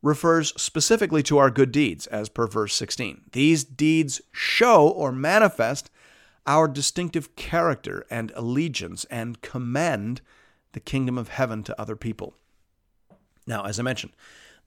refers 0.01 0.53
specifically 0.61 1.23
to 1.23 1.37
our 1.37 1.49
good 1.49 1.71
deeds, 1.71 2.05
as 2.07 2.29
per 2.29 2.47
verse 2.47 2.75
16. 2.75 3.21
These 3.31 3.63
deeds 3.63 4.21
show 4.31 4.87
or 4.87 5.11
manifest 5.11 5.89
our 6.45 6.67
distinctive 6.67 7.35
character 7.35 8.05
and 8.09 8.31
allegiance 8.35 9.05
and 9.05 9.41
commend 9.41 10.21
the 10.73 10.79
kingdom 10.79 11.17
of 11.17 11.29
heaven 11.29 11.63
to 11.63 11.81
other 11.81 11.95
people. 11.95 12.35
Now, 13.45 13.63
as 13.63 13.79
I 13.79 13.83
mentioned, 13.83 14.13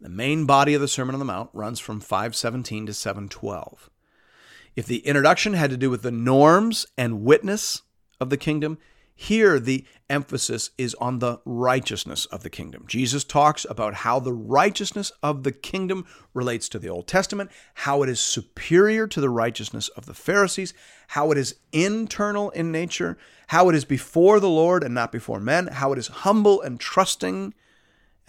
the 0.01 0.09
main 0.09 0.47
body 0.47 0.75
of 0.75 0.81
the 0.81 0.89
Sermon 0.89 1.15
on 1.15 1.19
the 1.19 1.25
Mount 1.25 1.51
runs 1.53 1.79
from 1.79 2.01
517 2.01 2.87
to 2.87 2.95
712. 2.95 3.91
If 4.77 4.87
the 4.87 4.99
introduction 4.99 5.55
had 5.55 5.71
to 5.71 5.77
do 5.77 5.91
with 5.91 6.03
the 6.03 6.11
norms 6.11 6.87
and 6.97 7.23
witness 7.23 7.83
of 8.21 8.31
the 8.31 8.37
kingdom, 8.37 8.79
here 9.15 9.61
the 9.61 9.85
emphasis 10.09 10.71
is 10.79 10.95
on 10.95 11.19
the 11.19 11.41
righteousness 11.45 12.25
of 12.27 12.43
the 12.43 12.49
kingdom. 12.49 12.85
Jesus 12.89 13.23
talks 13.23 13.67
about 13.69 13.93
how 13.93 14.19
the 14.19 14.33
righteousness 14.33 15.13
of 15.23 15.43
the 15.43 15.53
kingdom 15.53 16.07
relates 16.33 16.71
to 16.71 16.79
the 16.79 16.89
Old 16.89 17.07
Testament, 17.07 17.51
how 17.75 18.03
it 18.03 18.09
is 18.09 18.19
superior 18.19 19.07
to 19.09 19.21
the 19.21 19.29
righteousness 19.29 19.89
of 19.89 20.07
the 20.07 20.15
Pharisees, 20.15 20.73
how 21.09 21.31
it 21.33 21.37
is 21.37 21.57
internal 21.71 22.49
in 22.51 22.73
nature, 22.73 23.19
how 23.49 23.69
it 23.69 23.75
is 23.75 23.85
before 23.85 24.41
the 24.41 24.49
Lord 24.49 24.83
and 24.83 24.95
not 24.95 25.13
before 25.13 25.39
men, 25.39 25.67
how 25.67 25.93
it 25.93 25.99
is 25.99 26.09
humble 26.09 26.63
and 26.63 26.81
trusting, 26.81 27.53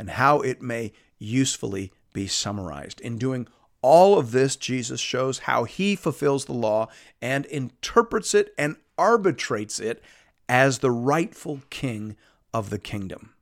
and 0.02 0.10
how 0.10 0.40
it 0.40 0.64
may 0.64 0.92
usefully 1.20 1.94
be 2.12 2.26
summarized. 2.26 3.00
In 3.02 3.20
doing 3.20 3.48
all 3.84 4.18
of 4.18 4.32
this, 4.32 4.56
Jesus 4.56 5.00
shows 5.00 5.40
how 5.40 5.64
he 5.66 5.96
fulfills 5.96 6.46
the 6.46 6.54
law 6.54 6.88
and 7.22 7.46
interprets 7.46 8.34
it 8.34 8.52
and 8.58 8.78
arbitrates 8.98 9.80
it 9.80 10.04
as 10.50 10.80
the 10.80 10.90
rightful 10.90 11.62
king 11.70 12.18
of 12.52 12.72
the 12.72 12.80
kingdom. 12.80 13.36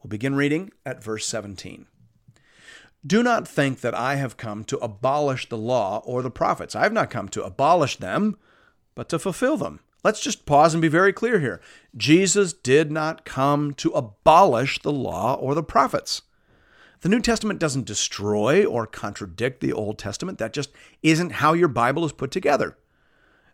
We'll 0.00 0.10
begin 0.10 0.36
reading 0.36 0.70
at 0.86 1.02
verse 1.02 1.26
17. 1.26 1.86
Do 3.04 3.24
not 3.24 3.48
think 3.48 3.80
that 3.80 3.94
I 3.94 4.14
have 4.14 4.36
come 4.36 4.62
to 4.66 4.78
abolish 4.78 5.48
the 5.48 5.58
law 5.58 6.02
or 6.04 6.22
the 6.22 6.30
prophets. 6.30 6.76
I 6.76 6.84
have 6.84 6.92
not 6.92 7.10
come 7.10 7.28
to 7.30 7.42
abolish 7.42 7.96
them, 7.96 8.36
but 8.94 9.08
to 9.08 9.18
fulfill 9.18 9.56
them. 9.56 9.80
Let's 10.04 10.20
just 10.20 10.44
pause 10.44 10.74
and 10.74 10.82
be 10.82 10.88
very 10.88 11.12
clear 11.14 11.40
here. 11.40 11.62
Jesus 11.96 12.52
did 12.52 12.92
not 12.92 13.24
come 13.24 13.72
to 13.74 13.90
abolish 13.92 14.78
the 14.80 14.92
law 14.92 15.34
or 15.34 15.54
the 15.54 15.62
prophets. 15.62 16.22
The 17.00 17.08
New 17.08 17.20
Testament 17.20 17.58
doesn't 17.58 17.86
destroy 17.86 18.64
or 18.64 18.86
contradict 18.86 19.60
the 19.60 19.72
Old 19.72 19.98
Testament. 19.98 20.38
That 20.38 20.52
just 20.52 20.70
isn't 21.02 21.32
how 21.32 21.54
your 21.54 21.68
Bible 21.68 22.04
is 22.04 22.12
put 22.12 22.30
together. 22.30 22.76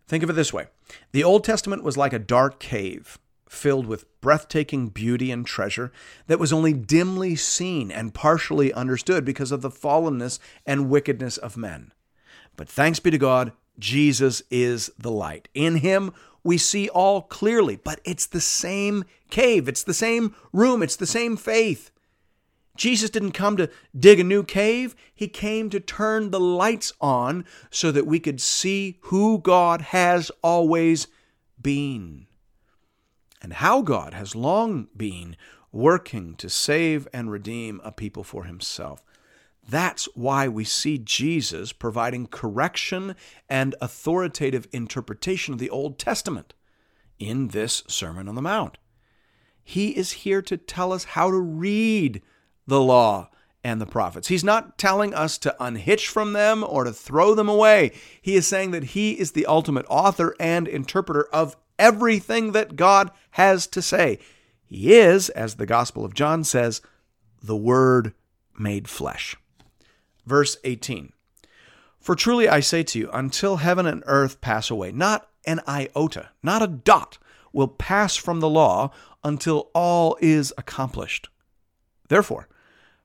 Think 0.08 0.24
of 0.24 0.30
it 0.30 0.34
this 0.34 0.52
way 0.52 0.66
The 1.12 1.24
Old 1.24 1.44
Testament 1.44 1.84
was 1.84 1.96
like 1.96 2.12
a 2.12 2.18
dark 2.18 2.58
cave 2.58 3.18
filled 3.48 3.86
with 3.86 4.06
breathtaking 4.20 4.88
beauty 4.88 5.30
and 5.32 5.44
treasure 5.44 5.90
that 6.28 6.38
was 6.38 6.52
only 6.52 6.72
dimly 6.72 7.34
seen 7.34 7.90
and 7.90 8.14
partially 8.14 8.72
understood 8.72 9.24
because 9.24 9.50
of 9.50 9.62
the 9.62 9.70
fallenness 9.70 10.38
and 10.64 10.88
wickedness 10.88 11.36
of 11.36 11.56
men. 11.56 11.92
But 12.56 12.68
thanks 12.68 13.00
be 13.00 13.10
to 13.10 13.18
God, 13.18 13.52
Jesus 13.80 14.42
is 14.50 14.92
the 14.98 15.10
light. 15.10 15.48
In 15.54 15.76
him, 15.76 16.12
we 16.42 16.58
see 16.58 16.88
all 16.88 17.22
clearly, 17.22 17.76
but 17.76 18.00
it's 18.04 18.26
the 18.26 18.40
same 18.40 19.04
cave, 19.30 19.68
it's 19.68 19.82
the 19.82 19.94
same 19.94 20.34
room, 20.52 20.82
it's 20.82 20.96
the 20.96 21.06
same 21.06 21.36
faith. 21.36 21.90
Jesus 22.76 23.10
didn't 23.10 23.32
come 23.32 23.56
to 23.58 23.68
dig 23.98 24.20
a 24.20 24.24
new 24.24 24.42
cave. 24.42 24.94
He 25.14 25.28
came 25.28 25.68
to 25.68 25.80
turn 25.80 26.30
the 26.30 26.40
lights 26.40 26.92
on 27.00 27.44
so 27.70 27.92
that 27.92 28.06
we 28.06 28.18
could 28.18 28.40
see 28.40 28.98
who 29.02 29.38
God 29.38 29.82
has 29.82 30.30
always 30.42 31.06
been 31.60 32.26
and 33.42 33.54
how 33.54 33.82
God 33.82 34.14
has 34.14 34.34
long 34.34 34.88
been 34.96 35.36
working 35.72 36.34
to 36.36 36.48
save 36.48 37.06
and 37.12 37.30
redeem 37.30 37.80
a 37.84 37.92
people 37.92 38.24
for 38.24 38.44
himself. 38.44 39.02
That's 39.70 40.06
why 40.16 40.48
we 40.48 40.64
see 40.64 40.98
Jesus 40.98 41.72
providing 41.72 42.26
correction 42.26 43.14
and 43.48 43.76
authoritative 43.80 44.66
interpretation 44.72 45.54
of 45.54 45.60
the 45.60 45.70
Old 45.70 45.96
Testament 45.96 46.54
in 47.20 47.48
this 47.48 47.84
Sermon 47.86 48.28
on 48.28 48.34
the 48.34 48.42
Mount. 48.42 48.78
He 49.62 49.96
is 49.96 50.10
here 50.10 50.42
to 50.42 50.56
tell 50.56 50.92
us 50.92 51.04
how 51.04 51.30
to 51.30 51.38
read 51.38 52.20
the 52.66 52.80
law 52.80 53.30
and 53.62 53.80
the 53.80 53.86
prophets. 53.86 54.26
He's 54.26 54.42
not 54.42 54.76
telling 54.76 55.14
us 55.14 55.38
to 55.38 55.54
unhitch 55.62 56.08
from 56.08 56.32
them 56.32 56.64
or 56.64 56.82
to 56.82 56.92
throw 56.92 57.36
them 57.36 57.48
away. 57.48 57.92
He 58.20 58.34
is 58.34 58.48
saying 58.48 58.72
that 58.72 58.82
he 58.84 59.12
is 59.12 59.32
the 59.32 59.46
ultimate 59.46 59.86
author 59.88 60.34
and 60.40 60.66
interpreter 60.66 61.28
of 61.32 61.56
everything 61.78 62.52
that 62.52 62.74
God 62.74 63.12
has 63.32 63.68
to 63.68 63.82
say. 63.82 64.18
He 64.64 64.94
is, 64.94 65.28
as 65.28 65.54
the 65.54 65.66
Gospel 65.66 66.04
of 66.04 66.14
John 66.14 66.42
says, 66.42 66.80
the 67.40 67.56
Word 67.56 68.14
made 68.58 68.88
flesh. 68.88 69.36
Verse 70.30 70.56
18 70.62 71.12
For 71.98 72.14
truly 72.14 72.48
I 72.48 72.60
say 72.60 72.84
to 72.84 72.98
you, 73.00 73.10
until 73.12 73.56
heaven 73.56 73.84
and 73.84 74.04
earth 74.06 74.40
pass 74.40 74.70
away, 74.70 74.92
not 74.92 75.28
an 75.44 75.60
iota, 75.68 76.28
not 76.40 76.62
a 76.62 76.68
dot, 76.68 77.18
will 77.52 77.66
pass 77.66 78.14
from 78.14 78.38
the 78.38 78.48
law 78.48 78.92
until 79.24 79.70
all 79.74 80.16
is 80.20 80.54
accomplished. 80.56 81.28
Therefore, 82.08 82.48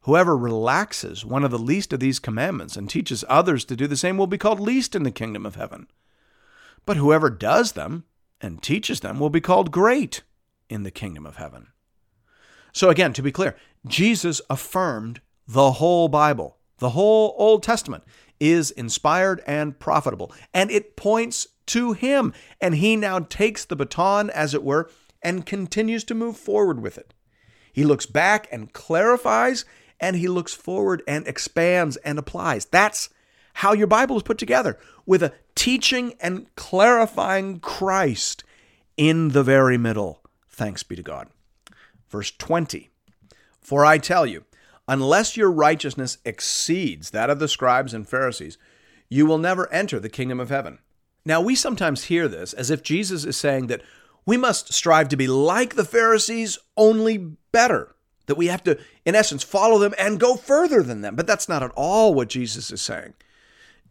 Whoever 0.02 0.38
relaxes 0.38 1.26
one 1.26 1.44
of 1.44 1.50
the 1.50 1.58
least 1.58 1.92
of 1.92 2.00
these 2.00 2.20
commandments 2.20 2.78
and 2.78 2.88
teaches 2.88 3.26
others 3.28 3.66
to 3.66 3.76
do 3.76 3.88
the 3.88 3.98
same 3.98 4.18
will 4.18 4.28
be 4.28 4.38
called 4.38 4.60
least 4.60 4.94
in 4.94 5.02
the 5.02 5.10
kingdom 5.10 5.48
of 5.48 5.56
heaven. 5.56 5.88
But 6.86 6.98
whoever 6.98 7.32
does 7.32 7.72
them 7.72 8.04
and 8.40 8.62
teaches 8.62 9.00
them 9.00 9.20
will 9.20 9.32
be 9.32 9.42
called 9.42 9.72
great 9.72 10.22
in 10.70 10.84
the 10.84 10.92
kingdom 10.92 11.26
of 11.26 11.38
heaven. 11.38 11.70
So, 12.72 12.92
again, 12.92 13.14
to 13.14 13.24
be 13.24 13.32
clear, 13.32 13.56
Jesus 13.88 14.42
affirmed 14.48 15.22
the 15.48 15.72
whole 15.72 16.08
Bible, 16.08 16.58
the 16.80 16.92
whole 16.92 17.36
Old 17.38 17.64
Testament 17.64 18.04
is 18.40 18.72
inspired 18.72 19.42
and 19.48 19.80
profitable, 19.80 20.32
and 20.54 20.70
it 20.70 20.96
points 20.96 21.48
to 21.68 21.94
Him. 21.94 22.34
And 22.60 22.76
He 22.76 22.96
now 22.96 23.20
takes 23.20 23.66
the 23.66 23.76
baton, 23.76 24.30
as 24.30 24.54
it 24.54 24.64
were, 24.64 24.90
and 25.22 25.46
continues 25.46 26.04
to 26.06 26.14
move 26.14 26.38
forward 26.38 26.82
with 26.82 26.98
it. 26.98 27.14
He 27.74 27.84
looks 27.84 28.06
back 28.06 28.48
and 28.52 28.72
clarifies 28.72 29.66
and 30.00 30.16
he 30.16 30.28
looks 30.28 30.54
forward 30.54 31.04
and 31.08 31.28
expands 31.28 31.98
and 31.98 32.20
applies. 32.20 32.66
That's 32.66 33.10
how 33.56 33.74
your 33.74 33.88
Bible 33.88 34.18
is 34.18 34.24
put 34.24 34.38
together 34.38 34.78
with 35.06 35.24
a 35.24 35.34
teaching 35.56 36.14
and 36.20 36.54
clarifying 36.56 37.60
Christ 37.60 38.44
in 38.98 39.30
the 39.30 39.44
very 39.44 39.78
middle. 39.78 40.22
Thanks 40.50 40.84
be 40.84 40.96
to 40.96 41.04
God. 41.04 41.28
Verse 42.10 42.32
20 42.32 42.90
For 43.60 43.86
I 43.86 43.98
tell 43.98 44.26
you, 44.26 44.46
unless 44.88 45.38
your 45.38 45.52
righteousness 45.52 46.18
exceeds 46.26 47.12
that 47.12 47.30
of 47.30 47.40
the 47.40 47.48
scribes 47.48 47.94
and 47.94 48.08
Pharisees, 48.08 48.58
you 49.10 49.26
will 49.26 49.38
never 49.38 49.72
enter 49.72 50.00
the 50.00 50.10
kingdom 50.10 50.40
of 50.40 50.50
heaven. 50.50 50.80
Now, 51.26 51.42
we 51.42 51.56
sometimes 51.56 52.06
hear 52.06 52.28
this 52.28 52.54
as 52.54 52.70
if 52.70 52.84
Jesus 52.84 53.26
is 53.26 53.38
saying 53.38 53.68
that 53.68 53.82
we 54.26 54.38
must 54.38 54.74
strive 54.74 55.10
to 55.10 55.18
be 55.18 55.28
like 55.28 55.76
the 55.76 55.86
Pharisees, 55.86 56.58
only 56.78 57.18
better. 57.52 57.96
That 58.28 58.36
we 58.38 58.48
have 58.48 58.64
to, 58.64 58.80
in 59.06 59.14
essence, 59.14 59.44
follow 59.44 59.78
them 59.78 59.94
and 60.00 60.20
go 60.20 60.36
further 60.36 60.82
than 60.82 61.02
them. 61.02 61.16
But 61.16 61.28
that's 61.28 61.48
not 61.48 61.62
at 61.62 61.72
all 61.76 62.14
what 62.14 62.28
Jesus 62.28 62.72
is 62.72 62.82
saying. 62.82 63.14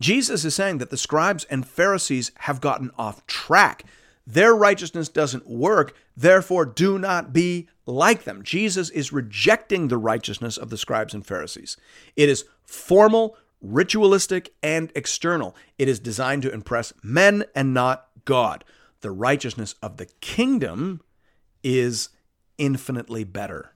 Jesus 0.01 0.45
is 0.45 0.55
saying 0.55 0.79
that 0.79 0.91
the 0.91 0.97
scribes 0.97 1.45
and 1.45 1.67
Pharisees 1.67 2.33
have 2.41 2.61
gotten 2.61 2.91
off 2.99 3.25
track. 3.27 3.85
Their 4.27 4.55
righteousness 4.55 5.09
doesn't 5.09 5.49
work, 5.49 5.95
therefore, 6.17 6.65
do 6.65 6.99
not 6.99 7.33
be 7.33 7.69
like 7.87 8.25
them. 8.25 8.43
Jesus 8.43 8.89
is 8.91 9.13
rejecting 9.13 9.89
the 9.89 9.99
righteousness 9.99 10.57
of 10.57 10.71
the 10.71 10.79
scribes 10.79 11.13
and 11.13 11.27
Pharisees. 11.27 11.77
It 12.17 12.31
is 12.31 12.47
formal, 12.65 13.37
ritualistic, 13.61 14.55
and 14.63 14.91
external. 14.95 15.55
It 15.79 15.89
is 15.89 16.01
designed 16.01 16.43
to 16.43 16.53
impress 16.53 16.95
men 17.03 17.45
and 17.55 17.75
not 17.75 18.09
God. 18.25 18.65
The 19.03 19.11
righteousness 19.11 19.75
of 19.83 19.99
the 19.99 20.07
kingdom 20.23 21.03
is 21.63 22.09
infinitely 22.57 23.25
better. 23.25 23.75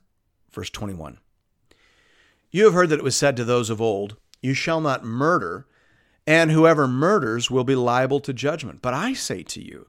Verse 0.50 0.70
21. 0.70 1.18
You 2.50 2.64
have 2.64 2.72
heard 2.72 2.88
that 2.88 3.00
it 3.00 3.04
was 3.04 3.16
said 3.16 3.36
to 3.36 3.44
those 3.44 3.68
of 3.68 3.82
old, 3.82 4.16
You 4.40 4.54
shall 4.54 4.80
not 4.80 5.04
murder, 5.04 5.66
and 6.26 6.50
whoever 6.50 6.88
murders 6.88 7.50
will 7.50 7.64
be 7.64 7.74
liable 7.74 8.20
to 8.20 8.32
judgment. 8.32 8.80
But 8.80 8.94
I 8.94 9.12
say 9.12 9.42
to 9.42 9.62
you 9.62 9.88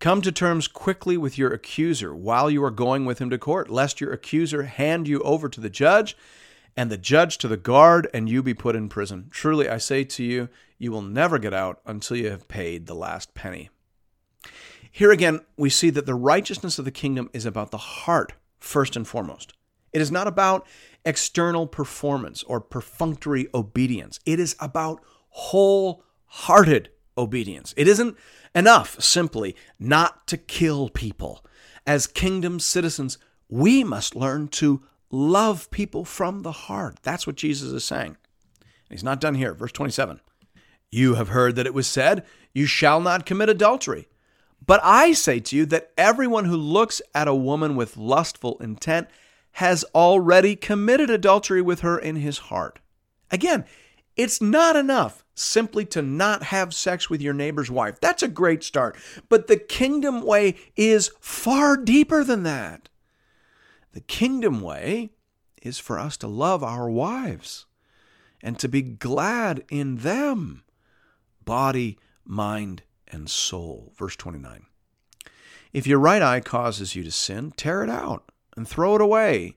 Come 0.00 0.22
to 0.22 0.32
terms 0.32 0.66
quickly 0.66 1.18
with 1.18 1.36
your 1.36 1.52
accuser 1.52 2.14
while 2.14 2.50
you 2.50 2.64
are 2.64 2.70
going 2.70 3.04
with 3.04 3.18
him 3.18 3.28
to 3.28 3.36
court, 3.36 3.68
lest 3.68 4.00
your 4.00 4.14
accuser 4.14 4.62
hand 4.62 5.06
you 5.06 5.20
over 5.20 5.46
to 5.50 5.60
the 5.60 5.68
judge, 5.68 6.16
and 6.74 6.90
the 6.90 6.96
judge 6.96 7.36
to 7.36 7.48
the 7.48 7.58
guard, 7.58 8.08
and 8.14 8.26
you 8.26 8.42
be 8.42 8.54
put 8.54 8.74
in 8.74 8.88
prison. 8.88 9.28
Truly, 9.30 9.68
I 9.68 9.76
say 9.76 10.04
to 10.04 10.24
you, 10.24 10.48
you 10.78 10.90
will 10.90 11.02
never 11.02 11.38
get 11.38 11.52
out 11.52 11.82
until 11.84 12.16
you 12.16 12.30
have 12.30 12.48
paid 12.48 12.86
the 12.86 12.94
last 12.94 13.34
penny. 13.34 13.68
Here 14.90 15.12
again, 15.12 15.40
we 15.58 15.68
see 15.68 15.90
that 15.90 16.06
the 16.06 16.14
righteousness 16.14 16.78
of 16.78 16.86
the 16.86 16.90
kingdom 16.90 17.28
is 17.34 17.44
about 17.44 17.70
the 17.70 17.76
heart, 17.76 18.32
first 18.58 18.96
and 18.96 19.06
foremost. 19.06 19.52
It 19.92 20.00
is 20.00 20.10
not 20.10 20.26
about 20.26 20.66
external 21.04 21.66
performance 21.66 22.42
or 22.44 22.58
perfunctory 22.58 23.48
obedience. 23.52 24.18
It 24.24 24.40
is 24.40 24.56
about 24.60 25.04
wholehearted 25.28 26.88
obedience. 27.16 27.74
It 27.76 27.88
isn't 27.88 28.16
enough 28.54 29.00
simply 29.00 29.56
not 29.78 30.26
to 30.28 30.36
kill 30.36 30.88
people. 30.88 31.44
As 31.86 32.06
kingdom 32.06 32.60
citizens, 32.60 33.18
we 33.48 33.84
must 33.84 34.14
learn 34.14 34.48
to 34.48 34.82
love 35.10 35.70
people 35.70 36.04
from 36.04 36.42
the 36.42 36.52
heart. 36.52 36.98
That's 37.02 37.26
what 37.26 37.36
Jesus 37.36 37.72
is 37.72 37.84
saying. 37.84 38.16
He's 38.88 39.04
not 39.04 39.20
done 39.20 39.34
here. 39.34 39.54
Verse 39.54 39.72
27. 39.72 40.20
You 40.90 41.14
have 41.14 41.28
heard 41.28 41.56
that 41.56 41.66
it 41.66 41.74
was 41.74 41.86
said, 41.86 42.24
You 42.52 42.66
shall 42.66 43.00
not 43.00 43.26
commit 43.26 43.48
adultery. 43.48 44.08
But 44.64 44.80
I 44.82 45.12
say 45.12 45.40
to 45.40 45.56
you 45.56 45.66
that 45.66 45.90
everyone 45.96 46.44
who 46.44 46.56
looks 46.56 47.00
at 47.14 47.28
a 47.28 47.34
woman 47.34 47.76
with 47.76 47.96
lustful 47.96 48.58
intent 48.58 49.08
has 49.52 49.84
already 49.94 50.54
committed 50.54 51.10
adultery 51.10 51.62
with 51.62 51.80
her 51.80 51.98
in 51.98 52.16
his 52.16 52.38
heart. 52.38 52.78
Again, 53.30 53.64
it's 54.20 54.42
not 54.42 54.76
enough 54.76 55.24
simply 55.34 55.86
to 55.86 56.02
not 56.02 56.42
have 56.44 56.74
sex 56.74 57.08
with 57.08 57.22
your 57.22 57.32
neighbor's 57.32 57.70
wife. 57.70 57.98
That's 58.00 58.22
a 58.22 58.28
great 58.28 58.62
start. 58.62 58.96
But 59.30 59.46
the 59.46 59.56
kingdom 59.56 60.22
way 60.22 60.56
is 60.76 61.10
far 61.20 61.76
deeper 61.76 62.22
than 62.22 62.42
that. 62.42 62.90
The 63.92 64.02
kingdom 64.02 64.60
way 64.60 65.10
is 65.62 65.78
for 65.78 65.98
us 65.98 66.16
to 66.18 66.26
love 66.26 66.62
our 66.62 66.90
wives 66.90 67.64
and 68.42 68.58
to 68.58 68.68
be 68.68 68.82
glad 68.82 69.64
in 69.70 69.96
them, 69.96 70.64
body, 71.44 71.98
mind, 72.24 72.82
and 73.08 73.28
soul. 73.30 73.92
Verse 73.96 74.16
29. 74.16 74.66
If 75.72 75.86
your 75.86 75.98
right 75.98 76.22
eye 76.22 76.40
causes 76.40 76.94
you 76.94 77.02
to 77.04 77.10
sin, 77.10 77.52
tear 77.56 77.82
it 77.82 77.90
out 77.90 78.30
and 78.56 78.68
throw 78.68 78.96
it 78.96 79.00
away. 79.00 79.56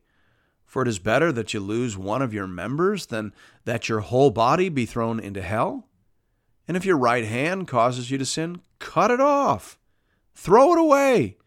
For 0.74 0.82
it 0.82 0.88
is 0.88 0.98
better 0.98 1.32
that 1.32 1.54
you 1.54 1.60
lose 1.60 2.00
one 2.00 2.24
of 2.24 2.34
your 2.34 2.48
members 2.48 3.06
than 3.06 3.32
that 3.64 3.88
your 3.88 4.00
whole 4.00 4.32
body 4.32 4.70
be 4.70 4.88
thrown 4.88 5.20
into 5.20 5.44
hell. 5.44 5.88
And 6.68 6.76
if 6.76 6.84
your 6.84 6.98
right 6.98 7.26
hand 7.26 7.68
causes 7.68 8.10
you 8.10 8.18
to 8.18 8.26
sin, 8.26 8.60
cut 8.80 9.12
it 9.12 9.22
off, 9.22 9.78
throw 10.34 10.74
it 10.74 10.80
away. 10.80 11.38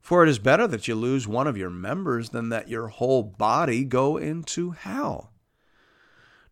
For 0.00 0.22
it 0.22 0.28
is 0.28 0.38
better 0.38 0.68
that 0.68 0.86
you 0.86 0.94
lose 0.94 1.26
one 1.26 1.48
of 1.48 1.56
your 1.56 1.68
members 1.68 2.28
than 2.28 2.48
that 2.50 2.68
your 2.68 2.86
whole 2.86 3.24
body 3.24 3.82
go 3.82 4.18
into 4.18 4.70
hell. 4.70 5.32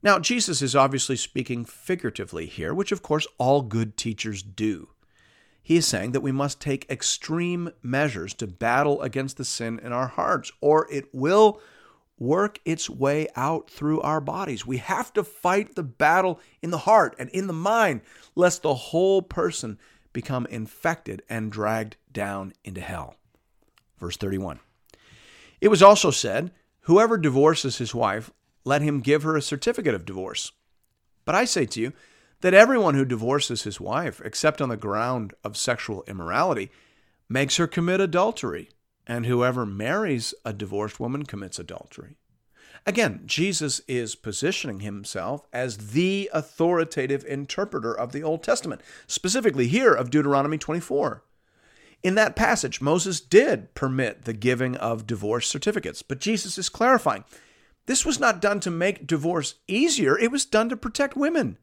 Now, 0.03 0.19
Jesus 0.19 0.61
is 0.61 0.75
obviously 0.75 1.15
speaking 1.15 1.65
figuratively 1.65 2.47
here, 2.47 2.75
which 2.75 2.91
of 2.91 3.03
course 3.03 3.29
all 3.39 3.63
good 3.63 3.97
teachers 3.97 4.43
do. 4.43 4.89
He 5.63 5.77
is 5.77 5.87
saying 5.87 6.11
that 6.11 6.21
we 6.21 6.33
must 6.33 6.61
take 6.61 6.91
extreme 6.91 7.71
measures 7.81 8.35
to 8.35 8.49
battle 8.49 9.01
against 9.03 9.37
the 9.37 9.45
sin 9.45 9.79
in 9.79 9.93
our 9.93 10.09
hearts, 10.09 10.51
or 10.61 10.89
it 10.91 11.05
will 11.15 11.61
work 12.23 12.61
its 12.65 12.89
way 12.89 13.27
out 13.35 13.69
through 13.69 14.01
our 14.01 14.21
bodies. 14.21 14.65
We 14.65 14.77
have 14.79 15.13
to 15.15 15.25
fight 15.25 15.75
the 15.75 15.83
battle 15.83 16.41
in 16.63 16.71
the 16.71 16.79
heart 16.79 17.17
and 17.19 17.29
in 17.31 17.49
the 17.49 17.53
mind, 17.53 18.03
lest 18.37 18.63
the 18.63 18.75
whole 18.75 19.23
person 19.23 19.79
become 20.13 20.47
infected 20.47 21.23
and 21.29 21.51
dragged 21.51 21.97
down 22.13 22.53
into 22.65 22.81
hell. 22.81 23.17
Verse 23.99 24.17
31. 24.17 24.61
It 25.61 25.69
was 25.69 25.83
also 25.83 26.11
said, 26.11 26.53
Whoever 26.83 27.19
divorces 27.19 27.79
his 27.79 27.95
wife, 27.95 28.31
let 28.65 28.83
him 28.83 29.01
give 29.01 29.25
her 29.25 29.37
a 29.37 29.43
certificate 29.43 29.95
of 29.95 30.05
divorce. 30.05 30.53
But 31.25 31.35
I 31.35 31.45
say 31.45 31.67
to 31.67 31.81
you 31.81 31.93
that 32.41 32.55
everyone 32.55 32.95
who 32.95 33.05
divorces 33.05 33.63
his 33.63 33.81
wife, 33.81 34.21
except 34.25 34.61
on 34.61 34.69
the 34.69 34.77
ground 34.77 35.35
of 35.45 35.57
sexual 35.57 36.05
immorality, 36.07 36.71
makes 37.29 37.57
her 37.57 37.67
commit 37.67 38.01
adultery 38.01 38.69
and 39.07 39.27
whoever 39.27 39.67
marries 39.67 40.35
a 40.45 40.53
divorced 40.53 41.01
woman 41.01 41.25
commits 41.25 41.59
adultery. 41.59 42.17
Again, 42.87 43.23
Jesus 43.27 43.81
is 43.87 44.17
positioning 44.17 44.81
himself 44.81 45.47
as 45.53 45.93
the 45.93 46.29
authoritative 46.33 47.25
interpreter 47.25 47.97
of 47.97 48.13
the 48.13 48.23
Old 48.23 48.43
Testament, 48.43 48.81
specifically 49.07 49.69
here 49.69 49.93
of 49.93 50.11
Deuteronomy 50.11 50.59
24. 50.59 51.23
In 52.03 52.17
that 52.17 52.35
passage, 52.35 52.81
Moses 52.81 53.21
did 53.21 53.75
permit 53.75 54.25
the 54.25 54.33
giving 54.33 54.77
of 54.77 55.07
divorce 55.07 55.49
certificates, 55.49 56.03
but 56.03 56.19
Jesus 56.19 56.59
is 56.59 56.69
clarifying 56.69 57.25
this 57.87 58.07
was 58.07 58.21
not 58.21 58.41
done 58.41 58.61
to 58.61 58.71
make 58.71 59.07
divorce 59.07 59.57
easier, 59.67 60.19
it 60.19 60.31
was 60.31 60.45
done 60.45 60.69
to 60.69 60.77
protect 60.77 61.17
women. 61.17 61.59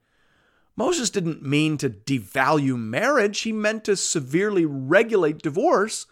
Moses 0.75 1.09
didn't 1.09 1.43
mean 1.43 1.77
to 1.77 1.89
devalue 1.89 2.77
marriage, 2.77 3.41
he 3.41 3.51
meant 3.51 3.83
to 3.85 3.97
severely 3.97 4.65
regulate 4.65 5.41
divorce 5.41 6.05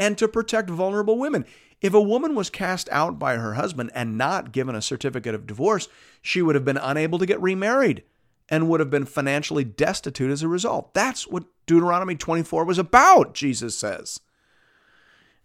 and 0.00 0.16
to 0.18 0.26
protect 0.26 0.70
vulnerable 0.70 1.18
women. 1.18 1.44
If 1.80 1.94
a 1.94 2.00
woman 2.00 2.34
was 2.34 2.50
cast 2.50 2.88
out 2.90 3.18
by 3.18 3.36
her 3.36 3.54
husband 3.54 3.90
and 3.94 4.18
not 4.18 4.50
given 4.50 4.74
a 4.74 4.82
certificate 4.82 5.34
of 5.34 5.46
divorce, 5.46 5.88
she 6.20 6.42
would 6.42 6.54
have 6.54 6.64
been 6.64 6.78
unable 6.78 7.18
to 7.18 7.26
get 7.26 7.40
remarried 7.40 8.02
and 8.48 8.68
would 8.68 8.80
have 8.80 8.90
been 8.90 9.06
financially 9.06 9.62
destitute 9.62 10.30
as 10.30 10.42
a 10.42 10.48
result. 10.48 10.92
That's 10.94 11.28
what 11.28 11.44
Deuteronomy 11.66 12.16
24 12.16 12.64
was 12.64 12.78
about, 12.78 13.34
Jesus 13.34 13.78
says. 13.78 14.20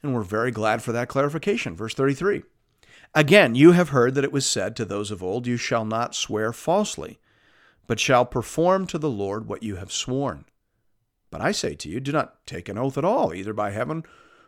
And 0.01 0.13
we're 0.13 0.23
very 0.23 0.51
glad 0.51 0.81
for 0.81 0.91
that 0.93 1.09
clarification. 1.09 1.75
Verse 1.75 1.93
33. 1.93 2.43
Again, 3.13 3.55
you 3.55 3.73
have 3.73 3.89
heard 3.89 4.15
that 4.15 4.23
it 4.23 4.31
was 4.31 4.45
said 4.45 4.75
to 4.75 4.85
those 4.85 5.11
of 5.11 5.23
old, 5.23 5.47
You 5.47 5.57
shall 5.57 5.85
not 5.85 6.15
swear 6.15 6.51
falsely, 6.51 7.19
but 7.87 7.99
shall 7.99 8.25
perform 8.25 8.87
to 8.87 8.97
the 8.97 9.09
Lord 9.09 9.47
what 9.47 9.63
you 9.63 9.75
have 9.75 9.91
sworn. 9.91 10.45
But 11.29 11.41
I 11.41 11.51
say 11.51 11.75
to 11.75 11.89
you, 11.89 11.99
do 11.99 12.11
not 12.11 12.45
take 12.45 12.67
an 12.67 12.77
oath 12.77 12.97
at 12.97 13.05
all, 13.05 13.33
either 13.33 13.53
by 13.53 13.71
heaven 13.71 14.03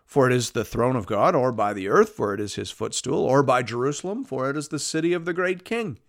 for 0.08 0.26
it 0.26 0.34
is 0.34 0.52
the 0.52 0.66
throne 0.66 0.96
of 0.96 1.06
God, 1.06 1.36
or 1.36 1.52
by 1.52 1.74
the 1.74 1.90
earth, 1.90 2.10
for 2.10 2.34
it 2.34 2.40
is 2.40 2.56
his 2.56 2.72
footstool, 2.72 3.20
or 3.20 3.44
by 3.44 3.62
Jerusalem, 3.62 4.24
for 4.24 4.50
it 4.50 4.56
is 4.58 4.70
the 4.70 4.80
city 4.80 5.14
of 5.14 5.26
the 5.26 5.34
great 5.34 5.66
king. 5.66 6.00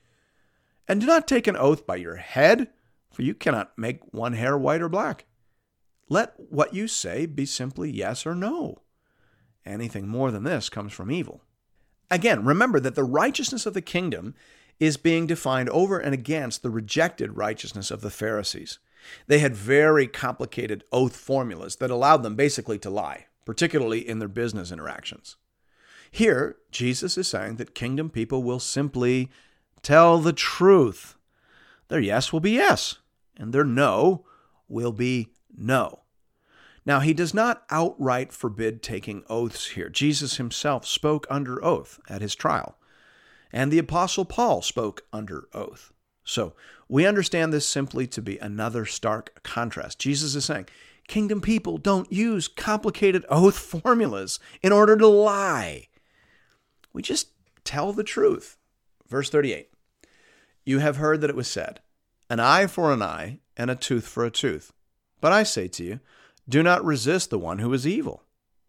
And 0.86 1.00
do 1.00 1.06
not 1.06 1.26
take 1.28 1.46
an 1.48 1.56
oath 1.56 1.84
by 1.84 1.96
your 1.96 2.16
head, 2.16 2.68
for 3.12 3.22
you 3.22 3.34
cannot 3.34 3.76
make 3.76 4.00
one 4.14 4.34
hair 4.34 4.56
white 4.56 4.80
or 4.80 4.88
black. 4.88 5.26
let 6.08 6.34
what 6.38 6.74
you 6.74 6.88
say 6.88 7.26
be 7.26 7.44
simply 7.44 7.90
yes 7.90 8.26
or 8.26 8.34
no. 8.34 8.78
Anything 9.64 10.08
more 10.08 10.30
than 10.30 10.44
this 10.44 10.68
comes 10.68 10.92
from 10.92 11.10
evil. 11.10 11.42
Again, 12.10 12.44
remember 12.44 12.80
that 12.80 12.94
the 12.94 13.04
righteousness 13.04 13.66
of 13.66 13.74
the 13.74 13.82
kingdom 13.82 14.34
is 14.80 14.96
being 14.96 15.26
defined 15.26 15.68
over 15.70 15.98
and 15.98 16.14
against 16.14 16.62
the 16.62 16.70
rejected 16.70 17.36
righteousness 17.36 17.90
of 17.90 18.00
the 18.00 18.10
Pharisees. 18.10 18.78
They 19.26 19.40
had 19.40 19.54
very 19.54 20.06
complicated 20.06 20.84
oath 20.92 21.16
formulas 21.16 21.76
that 21.76 21.90
allowed 21.90 22.22
them 22.22 22.36
basically 22.36 22.78
to 22.80 22.90
lie, 22.90 23.26
particularly 23.48 24.06
in 24.06 24.18
their 24.18 24.28
business 24.28 24.70
interactions. 24.70 25.38
Here, 26.10 26.56
Jesus 26.70 27.16
is 27.16 27.28
saying 27.28 27.56
that 27.56 27.74
kingdom 27.74 28.10
people 28.10 28.42
will 28.42 28.60
simply 28.60 29.30
tell 29.80 30.18
the 30.18 30.34
truth. 30.34 31.16
Their 31.88 31.98
yes 31.98 32.30
will 32.30 32.40
be 32.40 32.50
yes, 32.50 32.96
and 33.38 33.54
their 33.54 33.64
no 33.64 34.26
will 34.68 34.92
be 34.92 35.30
no. 35.56 36.00
Now, 36.84 37.00
he 37.00 37.14
does 37.14 37.32
not 37.32 37.62
outright 37.70 38.34
forbid 38.34 38.82
taking 38.82 39.24
oaths 39.30 39.68
here. 39.68 39.88
Jesus 39.88 40.36
himself 40.36 40.86
spoke 40.86 41.26
under 41.30 41.64
oath 41.64 41.98
at 42.06 42.20
his 42.20 42.34
trial, 42.34 42.76
and 43.50 43.72
the 43.72 43.78
Apostle 43.78 44.26
Paul 44.26 44.60
spoke 44.60 45.06
under 45.10 45.48
oath. 45.54 45.90
So, 46.22 46.52
we 46.86 47.06
understand 47.06 47.54
this 47.54 47.66
simply 47.66 48.06
to 48.08 48.20
be 48.20 48.36
another 48.36 48.84
stark 48.84 49.42
contrast. 49.42 49.98
Jesus 49.98 50.34
is 50.34 50.44
saying, 50.44 50.66
Kingdom 51.08 51.40
people 51.40 51.78
don't 51.78 52.12
use 52.12 52.46
complicated 52.46 53.24
oath 53.30 53.58
formulas 53.58 54.38
in 54.62 54.70
order 54.70 54.96
to 54.96 55.08
lie. 55.08 55.88
We 56.92 57.02
just 57.02 57.30
tell 57.64 57.92
the 57.92 58.04
truth. 58.04 58.56
Verse 59.08 59.28
38 59.28 59.70
You 60.64 60.78
have 60.78 60.98
heard 60.98 61.20
that 61.22 61.30
it 61.30 61.36
was 61.36 61.48
said, 61.48 61.80
An 62.30 62.38
eye 62.38 62.68
for 62.68 62.92
an 62.92 63.02
eye, 63.02 63.40
and 63.56 63.70
a 63.70 63.74
tooth 63.74 64.06
for 64.06 64.24
a 64.24 64.30
tooth. 64.30 64.72
But 65.20 65.32
I 65.32 65.42
say 65.42 65.66
to 65.68 65.84
you, 65.84 66.00
do 66.48 66.62
not 66.62 66.84
resist 66.84 67.30
the 67.30 67.38
one 67.38 67.58
who 67.58 67.72
is 67.74 67.86
evil. 67.86 68.22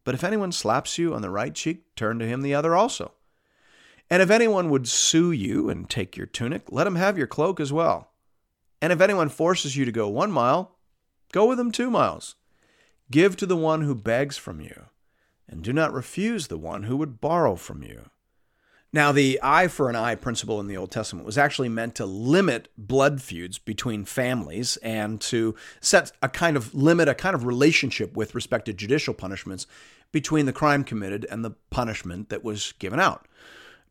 But 0.04 0.16
if 0.16 0.24
anyone 0.24 0.52
slaps 0.52 0.98
you 0.98 1.14
on 1.14 1.22
the 1.22 1.30
right 1.30 1.54
cheek, 1.54 1.96
turn 1.96 2.20
to 2.20 2.28
him 2.28 2.42
the 2.42 2.56
other 2.56 2.76
also. 2.76 3.14
And 4.10 4.22
if 4.22 4.30
anyone 4.30 4.70
would 4.70 4.88
sue 4.88 5.32
you 5.32 5.70
and 5.70 5.90
take 5.90 6.18
your 6.18 6.26
tunic, 6.26 6.64
let 6.72 6.88
him 6.88 6.96
have 6.96 7.18
your 7.18 7.28
cloak 7.28 7.60
as 7.60 7.72
well. 7.72 8.12
And 8.82 8.92
if 8.92 9.02
anyone 9.02 9.30
forces 9.30 9.78
you 9.78 9.86
to 9.86 9.92
go 9.92 10.08
one 10.08 10.32
mile, 10.32 10.78
go 11.32 11.46
with 11.46 11.60
him 11.60 11.72
two 11.72 11.90
miles. 11.90 12.36
Give 13.12 13.36
to 13.38 13.46
the 13.46 13.58
one 13.58 13.82
who 13.82 13.96
begs 13.96 14.38
from 14.38 14.62
you, 14.62 14.86
and 15.48 15.64
do 15.64 15.74
not 15.74 15.94
refuse 15.94 16.48
the 16.48 16.58
one 16.58 16.84
who 16.84 16.96
would 16.98 17.20
borrow 17.22 17.56
from 17.56 17.84
you. 17.84 18.10
Now, 18.92 19.12
the 19.12 19.40
eye 19.44 19.68
for 19.68 19.90
an 19.90 19.96
eye 19.96 20.16
principle 20.16 20.60
in 20.60 20.66
the 20.66 20.78
Old 20.78 20.90
Testament 20.90 21.26
was 21.26 21.38
actually 21.38 21.70
meant 21.70 21.94
to 21.96 22.08
limit 22.08 22.70
blood 22.76 23.22
feuds 23.22 23.60
between 23.60 24.04
families 24.04 24.78
and 24.78 25.22
to 25.22 25.56
set 25.80 26.12
a 26.24 26.30
kind 26.30 26.58
of 26.58 26.74
limit, 26.74 27.08
a 27.08 27.14
kind 27.14 27.36
of 27.36 27.46
relationship 27.46 28.18
with 28.18 28.34
respect 28.34 28.66
to 28.66 28.74
judicial 28.74 29.14
punishments 29.14 29.68
between 30.12 30.48
the 30.48 30.54
crime 30.54 30.84
committed 30.84 31.26
and 31.30 31.46
the 31.46 31.52
punishment 31.70 32.30
that 32.30 32.44
was 32.44 32.74
given 32.80 33.00
out. 33.00 33.28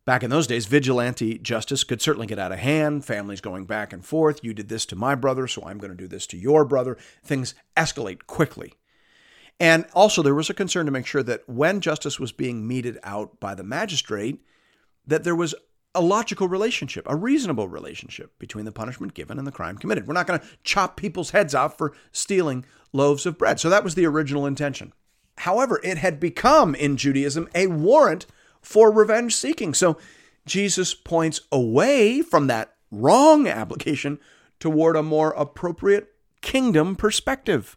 Back 0.09 0.23
in 0.23 0.31
those 0.31 0.47
days, 0.47 0.65
vigilante 0.65 1.37
justice 1.37 1.85
could 1.85 2.01
certainly 2.01 2.27
get 2.27 2.39
out 2.39 2.51
of 2.51 2.59
hand, 2.59 3.05
families 3.05 3.43
going 3.43 3.67
back 3.67 3.93
and 3.93 4.03
forth. 4.03 4.43
You 4.43 4.55
did 4.55 4.71
this 4.71 4.87
to 4.87 4.97
my 4.97 5.15
brother, 5.15 5.47
so 5.47 5.63
I'm 5.67 5.77
going 5.77 5.91
to 5.91 5.95
do 5.95 6.09
this 6.09 6.27
to 6.29 6.39
your 6.39 6.65
brother. 6.65 6.97
Things 7.23 7.55
escalate 7.77 8.27
quickly. 8.27 8.73
And 9.61 9.85
also, 9.93 10.23
there 10.23 10.35
was 10.35 10.49
a 10.49 10.55
concern 10.55 10.87
to 10.87 10.93
make 10.93 11.05
sure 11.05 11.23
that 11.25 11.47
when 11.47 11.83
justice 11.83 12.19
was 12.19 12.33
being 12.33 12.67
meted 12.67 12.99
out 13.03 13.39
by 13.39 13.55
the 13.55 13.63
magistrate, 13.63 14.41
that 15.07 15.25
there 15.25 15.37
was 15.37 15.55
a 15.95 16.01
logical 16.01 16.49
relationship, 16.49 17.05
a 17.07 17.15
reasonable 17.15 17.69
relationship 17.69 18.33
between 18.39 18.65
the 18.65 18.73
punishment 18.73 19.13
given 19.13 19.37
and 19.37 19.47
the 19.47 19.53
crime 19.53 19.77
committed. 19.77 20.07
We're 20.07 20.15
not 20.15 20.27
going 20.27 20.41
to 20.41 20.47
chop 20.65 20.97
people's 20.97 21.33
heads 21.33 21.55
off 21.55 21.77
for 21.77 21.93
stealing 22.13 22.65
loaves 22.95 23.27
of 23.27 23.37
bread. 23.37 23.61
So 23.61 23.69
that 23.69 23.85
was 23.85 23.95
the 23.95 24.07
original 24.07 24.47
intention. 24.47 24.95
However, 25.37 25.83
it 25.85 25.99
had 25.99 26.19
become 26.19 26.75
in 26.75 26.97
Judaism 26.97 27.47
a 27.55 27.67
warrant 27.67 28.25
for 28.61 28.91
revenge 28.91 29.35
seeking. 29.35 29.75
So 29.75 29.99
Jesus 30.47 30.95
points 30.95 31.41
away 31.53 32.23
from 32.23 32.47
that 32.47 32.75
wrong 32.91 33.47
application 33.47 34.19
toward 34.61 34.97
a 34.97 35.03
more 35.03 35.31
appropriate 35.33 36.09
kingdom 36.41 36.97
perspective. 36.97 37.77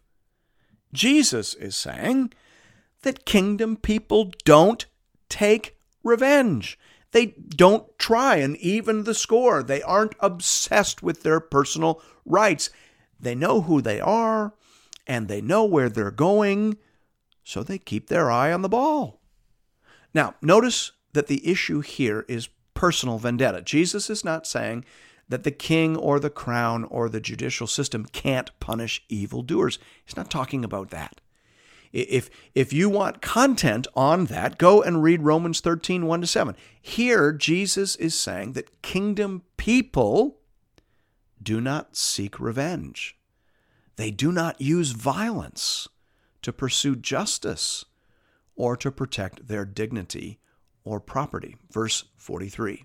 Jesus 0.92 1.54
is 1.54 1.76
saying 1.76 2.32
that 3.02 3.24
kingdom 3.24 3.76
people 3.76 4.32
don't 4.44 4.86
take 5.28 5.76
revenge. 6.02 6.78
They 7.12 7.26
don't 7.26 7.98
try 7.98 8.36
and 8.36 8.56
even 8.56 9.04
the 9.04 9.14
score. 9.14 9.62
They 9.62 9.82
aren't 9.82 10.14
obsessed 10.20 11.02
with 11.02 11.22
their 11.22 11.40
personal 11.40 12.00
rights. 12.24 12.70
They 13.20 13.34
know 13.34 13.62
who 13.62 13.80
they 13.80 14.00
are 14.00 14.54
and 15.06 15.28
they 15.28 15.40
know 15.40 15.64
where 15.64 15.88
they're 15.88 16.10
going, 16.10 16.78
so 17.42 17.62
they 17.62 17.78
keep 17.78 18.08
their 18.08 18.30
eye 18.30 18.52
on 18.52 18.62
the 18.62 18.68
ball. 18.68 19.20
Now, 20.14 20.34
notice 20.42 20.92
that 21.12 21.26
the 21.26 21.46
issue 21.48 21.80
here 21.80 22.24
is 22.28 22.48
personal 22.74 23.18
vendetta. 23.18 23.62
Jesus 23.62 24.10
is 24.10 24.24
not 24.24 24.46
saying 24.46 24.84
that 25.28 25.44
the 25.44 25.50
king 25.50 25.96
or 25.96 26.18
the 26.18 26.30
crown 26.30 26.84
or 26.84 27.08
the 27.08 27.20
judicial 27.20 27.66
system 27.66 28.04
can't 28.06 28.50
punish 28.60 29.04
evildoers. 29.08 29.78
He's 30.04 30.16
not 30.16 30.30
talking 30.30 30.64
about 30.64 30.90
that. 30.90 31.20
If 31.92 32.30
if 32.54 32.72
you 32.72 32.88
want 32.88 33.20
content 33.20 33.86
on 33.94 34.26
that, 34.26 34.56
go 34.56 34.82
and 34.82 35.02
read 35.02 35.22
Romans 35.22 35.60
13, 35.60 36.06
1 36.06 36.20
to 36.22 36.26
7. 36.26 36.56
Here, 36.80 37.32
Jesus 37.32 37.96
is 37.96 38.14
saying 38.18 38.52
that 38.52 38.82
kingdom 38.82 39.42
people 39.58 40.38
do 41.42 41.60
not 41.60 41.96
seek 41.96 42.40
revenge. 42.40 43.16
They 43.96 44.10
do 44.10 44.32
not 44.32 44.60
use 44.60 44.92
violence 44.92 45.86
to 46.40 46.52
pursue 46.52 46.96
justice 46.96 47.84
or 48.56 48.76
to 48.76 48.90
protect 48.90 49.48
their 49.48 49.64
dignity 49.64 50.38
or 50.84 51.00
property. 51.00 51.56
Verse 51.70 52.04
43. 52.16 52.84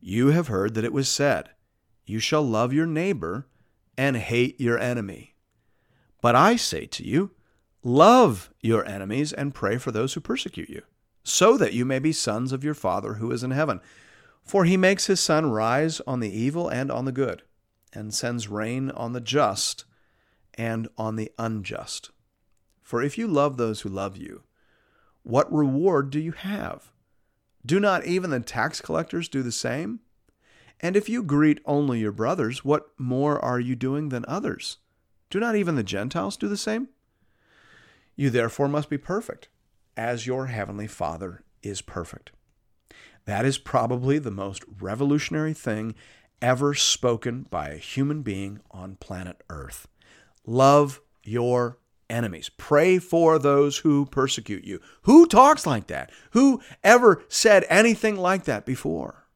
You 0.00 0.28
have 0.28 0.48
heard 0.48 0.74
that 0.74 0.84
it 0.84 0.92
was 0.92 1.08
said, 1.08 1.50
You 2.04 2.18
shall 2.18 2.42
love 2.42 2.72
your 2.72 2.86
neighbor 2.86 3.46
and 3.96 4.16
hate 4.16 4.60
your 4.60 4.78
enemy. 4.78 5.34
But 6.20 6.34
I 6.34 6.56
say 6.56 6.86
to 6.86 7.04
you, 7.04 7.32
Love 7.82 8.50
your 8.60 8.84
enemies 8.84 9.32
and 9.32 9.54
pray 9.54 9.78
for 9.78 9.92
those 9.92 10.14
who 10.14 10.20
persecute 10.20 10.68
you, 10.68 10.82
so 11.22 11.56
that 11.56 11.72
you 11.72 11.84
may 11.84 12.00
be 12.00 12.12
sons 12.12 12.50
of 12.50 12.64
your 12.64 12.74
Father 12.74 13.14
who 13.14 13.30
is 13.30 13.44
in 13.44 13.52
heaven. 13.52 13.80
For 14.42 14.64
he 14.64 14.76
makes 14.76 15.06
his 15.06 15.20
sun 15.20 15.50
rise 15.50 16.00
on 16.00 16.18
the 16.18 16.36
evil 16.36 16.68
and 16.68 16.90
on 16.90 17.04
the 17.04 17.12
good, 17.12 17.42
and 17.92 18.12
sends 18.12 18.48
rain 18.48 18.90
on 18.90 19.12
the 19.12 19.20
just 19.20 19.84
and 20.54 20.88
on 20.98 21.14
the 21.14 21.30
unjust. 21.38 22.10
For 22.86 23.02
if 23.02 23.18
you 23.18 23.26
love 23.26 23.56
those 23.56 23.80
who 23.80 23.88
love 23.88 24.16
you, 24.16 24.44
what 25.24 25.52
reward 25.52 26.10
do 26.10 26.20
you 26.20 26.30
have? 26.30 26.92
Do 27.66 27.80
not 27.80 28.06
even 28.06 28.30
the 28.30 28.38
tax 28.38 28.80
collectors 28.80 29.28
do 29.28 29.42
the 29.42 29.50
same? 29.50 29.98
And 30.78 30.94
if 30.94 31.08
you 31.08 31.24
greet 31.24 31.58
only 31.64 31.98
your 31.98 32.12
brothers, 32.12 32.64
what 32.64 32.90
more 32.96 33.44
are 33.44 33.58
you 33.58 33.74
doing 33.74 34.10
than 34.10 34.24
others? 34.28 34.78
Do 35.30 35.40
not 35.40 35.56
even 35.56 35.74
the 35.74 35.82
Gentiles 35.82 36.36
do 36.36 36.46
the 36.46 36.56
same? 36.56 36.86
You 38.14 38.30
therefore 38.30 38.68
must 38.68 38.88
be 38.88 38.98
perfect, 38.98 39.48
as 39.96 40.28
your 40.28 40.46
heavenly 40.46 40.86
Father 40.86 41.42
is 41.64 41.82
perfect. 41.82 42.30
That 43.24 43.44
is 43.44 43.58
probably 43.58 44.20
the 44.20 44.30
most 44.30 44.62
revolutionary 44.80 45.54
thing 45.54 45.96
ever 46.40 46.72
spoken 46.72 47.48
by 47.50 47.70
a 47.70 47.78
human 47.78 48.22
being 48.22 48.60
on 48.70 48.94
planet 48.94 49.42
Earth. 49.50 49.88
Love 50.46 51.00
your 51.24 51.78
enemies. 52.08 52.50
Pray 52.56 52.98
for 52.98 53.38
those 53.38 53.78
who 53.78 54.06
persecute 54.06 54.64
you. 54.64 54.80
Who 55.02 55.26
talks 55.26 55.66
like 55.66 55.86
that? 55.88 56.10
Who 56.32 56.60
ever 56.84 57.24
said 57.28 57.64
anything 57.68 58.16
like 58.16 58.44
that 58.44 58.64
before? 58.64 59.26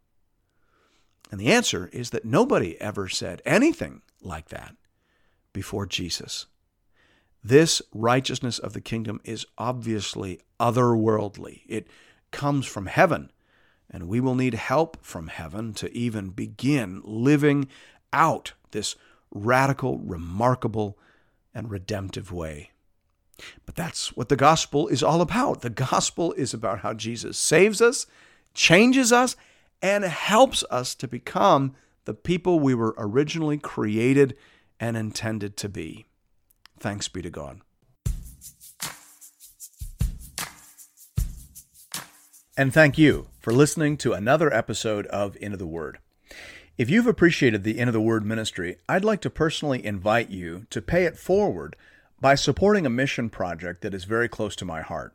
And 1.31 1.41
the 1.41 1.53
answer 1.53 1.89
is 1.93 2.11
that 2.11 2.25
nobody 2.25 2.81
ever 2.81 3.09
said 3.09 3.41
anything 3.45 4.03
like 4.23 4.49
that 4.49 4.75
before 5.53 5.87
Jesus. 5.87 6.47
This 7.43 7.81
righteousness 7.95 8.59
of 8.59 8.73
the 8.73 8.81
kingdom 8.81 9.21
is 9.25 9.47
obviously 9.57 10.41
otherworldly. 10.59 11.63
It 11.67 11.89
comes 12.31 12.67
from 12.67 12.87
heaven, 12.87 13.31
and 13.91 14.09
we 14.09 14.21
will 14.21 14.35
need 14.35 14.55
help 14.55 14.99
from 15.03 15.29
heaven 15.29 15.73
to 15.75 15.91
even 15.97 16.31
begin 16.31 17.01
living 17.05 17.69
out 18.13 18.53
this 18.73 18.97
radical, 19.31 19.99
remarkable, 19.99 20.99
and 21.55 21.71
redemptive 21.71 22.33
way. 22.33 22.71
But 23.67 23.75
that's 23.75 24.17
what 24.17 24.29
the 24.29 24.37
gospel 24.37 24.89
is 24.89 25.03
all 25.03 25.21
about. 25.21 25.63
The 25.63 25.71
gospel 25.71 26.33
is 26.35 26.53
about 26.53 26.81
how 26.81 26.95
Jesus 26.95 27.39
saves 27.39 27.81
us, 27.81 28.07
changes 28.55 29.13
us, 29.13 29.37
and 29.83 30.05
helps 30.05 30.63
us 30.71 30.95
to 30.97 31.09
become 31.09 31.75
the 32.05 32.15
people 32.15 32.61
we 32.61 32.75
were 32.75 32.95
originally 32.99 33.59
created 33.59 34.37
and 34.79 34.97
intended 34.97 35.57
to 35.59 35.69
be. 35.69 36.07
Thanks 36.79 37.09
be 37.09 37.23
to 37.23 37.31
God. 37.31 37.61
And 42.57 42.75
thank 42.75 42.99
you 42.99 43.29
for 43.39 43.53
listening 43.53 43.97
to 43.99 44.13
another 44.13 44.53
episode 44.53 45.07
of 45.07 45.37
Into 45.41 45.57
the 45.57 45.67
Word. 45.67 45.99
If 46.81 46.89
you've 46.89 47.07
appreciated 47.07 47.63
the 47.63 47.79
Into 47.79 47.93
the 47.93 48.01
Word 48.01 48.25
ministry, 48.25 48.79
I'd 48.89 49.05
like 49.05 49.21
to 49.21 49.29
personally 49.29 49.85
invite 49.85 50.31
you 50.31 50.65
to 50.71 50.81
pay 50.81 51.05
it 51.05 51.19
forward 51.19 51.77
by 52.23 52.35
supporting 52.35 52.87
a 52.87 52.89
mission 52.89 53.29
project 53.29 53.83
that 53.83 53.93
is 53.93 54.05
very 54.05 54.31
close 54.31 54.57
to 54.57 54.65
my 54.65 54.81
heart. 54.81 55.15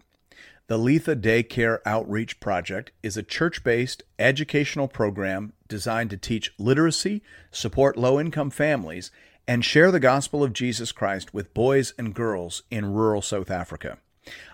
The 0.68 0.78
Letha 0.78 1.16
Daycare 1.16 1.80
Outreach 1.84 2.40
Project 2.40 2.92
is 3.02 3.18
a 3.18 3.24
church 3.24 3.64
based 3.64 4.04
educational 4.20 4.88
program 4.88 5.54
designed 5.68 6.12
to 6.12 6.18
teach 6.18 6.54
literacy, 6.60 7.24
support 7.50 7.98
low 7.98 8.20
income 8.20 8.52
families, 8.52 9.10
and 9.48 9.66
share 9.66 9.90
the 9.90 10.00
gospel 10.00 10.44
of 10.44 10.54
Jesus 10.54 10.92
Christ 10.92 11.34
with 11.34 11.56
boys 11.56 11.96
and 11.98 12.14
girls 12.14 12.62
in 12.70 12.94
rural 12.94 13.24
South 13.24 13.50
Africa. 13.50 13.98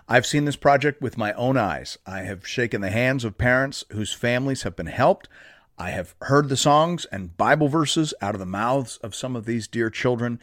I've 0.08 0.24
seen 0.24 0.46
this 0.46 0.56
project 0.56 1.02
with 1.02 1.18
my 1.18 1.34
own 1.34 1.58
eyes. 1.58 1.98
I 2.06 2.20
have 2.20 2.48
shaken 2.48 2.80
the 2.80 2.88
hands 2.88 3.22
of 3.22 3.36
parents 3.36 3.84
whose 3.92 4.14
families 4.14 4.62
have 4.62 4.76
been 4.76 4.86
helped. 4.86 5.28
I 5.78 5.90
have 5.90 6.14
heard 6.22 6.48
the 6.48 6.56
songs 6.56 7.06
and 7.06 7.36
Bible 7.36 7.68
verses 7.68 8.14
out 8.20 8.34
of 8.34 8.38
the 8.38 8.46
mouths 8.46 8.98
of 8.98 9.14
some 9.14 9.34
of 9.34 9.46
these 9.46 9.66
dear 9.66 9.90
children 9.90 10.38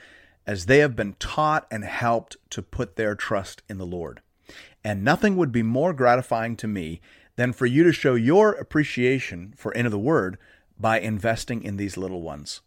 as 0.45 0.65
they 0.65 0.79
have 0.79 0.95
been 0.95 1.13
taught 1.19 1.67
and 1.69 1.83
helped 1.83 2.37
to 2.49 2.61
put 2.61 2.95
their 2.95 3.15
trust 3.15 3.61
in 3.69 3.77
the 3.77 3.85
Lord. 3.85 4.21
And 4.83 5.03
nothing 5.03 5.35
would 5.37 5.51
be 5.51 5.63
more 5.63 5.93
gratifying 5.93 6.55
to 6.57 6.67
me 6.67 7.01
than 7.35 7.53
for 7.53 7.65
you 7.65 7.83
to 7.83 7.93
show 7.93 8.15
your 8.15 8.51
appreciation 8.53 9.53
for 9.55 9.71
Into 9.71 9.89
the 9.89 9.99
Word 9.99 10.37
by 10.79 10.99
investing 10.99 11.63
in 11.63 11.77
these 11.77 11.97
little 11.97 12.21
ones. 12.21 12.61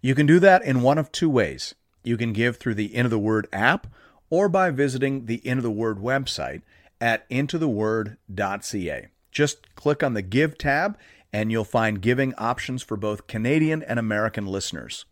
You 0.00 0.14
can 0.14 0.26
do 0.26 0.38
that 0.40 0.62
in 0.62 0.82
one 0.82 0.98
of 0.98 1.10
two 1.10 1.30
ways. 1.30 1.74
You 2.04 2.16
can 2.16 2.32
give 2.32 2.56
through 2.56 2.74
the 2.74 2.94
Into 2.94 3.08
the 3.08 3.18
Word 3.18 3.48
app 3.52 3.86
or 4.28 4.48
by 4.48 4.70
visiting 4.70 5.26
the 5.26 5.46
Into 5.46 5.62
the 5.62 5.70
Word 5.70 5.98
website 5.98 6.62
at 7.00 7.28
intotheword.ca. 7.30 9.08
Just 9.30 9.74
click 9.74 10.02
on 10.02 10.14
the 10.14 10.22
Give 10.22 10.58
tab 10.58 10.98
and 11.32 11.50
you'll 11.50 11.64
find 11.64 12.00
giving 12.00 12.34
options 12.34 12.82
for 12.82 12.96
both 12.96 13.26
Canadian 13.26 13.82
and 13.82 13.98
American 13.98 14.46
listeners. 14.46 15.04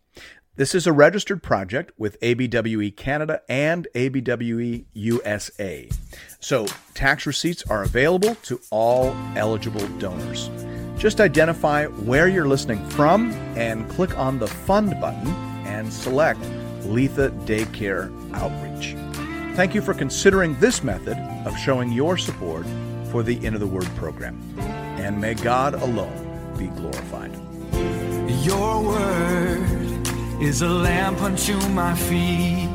This 0.57 0.75
is 0.75 0.85
a 0.85 0.91
registered 0.91 1.41
project 1.41 1.93
with 1.97 2.19
ABWE 2.19 2.95
Canada 2.97 3.41
and 3.47 3.87
ABWE 3.95 4.85
USA. 4.93 5.89
So, 6.39 6.67
tax 6.93 7.25
receipts 7.25 7.63
are 7.69 7.83
available 7.83 8.35
to 8.35 8.59
all 8.69 9.15
eligible 9.35 9.87
donors. 9.97 10.49
Just 10.97 11.21
identify 11.21 11.85
where 11.85 12.27
you're 12.27 12.47
listening 12.47 12.87
from 12.89 13.31
and 13.55 13.89
click 13.89 14.17
on 14.17 14.39
the 14.39 14.47
Fund 14.47 14.99
button 14.99 15.29
and 15.65 15.91
select 15.91 16.41
Letha 16.83 17.29
Daycare 17.45 18.11
Outreach. 18.33 18.95
Thank 19.55 19.73
you 19.73 19.81
for 19.81 19.93
considering 19.93 20.59
this 20.59 20.83
method 20.83 21.17
of 21.47 21.57
showing 21.57 21.91
your 21.91 22.17
support 22.17 22.65
for 23.09 23.23
the 23.23 23.43
Into 23.45 23.57
the 23.57 23.67
Word 23.67 23.87
program. 23.95 24.39
And 25.01 25.19
may 25.19 25.33
God 25.33 25.73
alone 25.73 26.53
be 26.57 26.67
glorified. 26.67 27.31
Your 28.43 28.83
word 28.83 30.07
is 30.41 30.61
a 30.61 30.69
lamp 30.69 31.21
unto 31.21 31.57
my 31.69 31.95
feet 31.95 32.69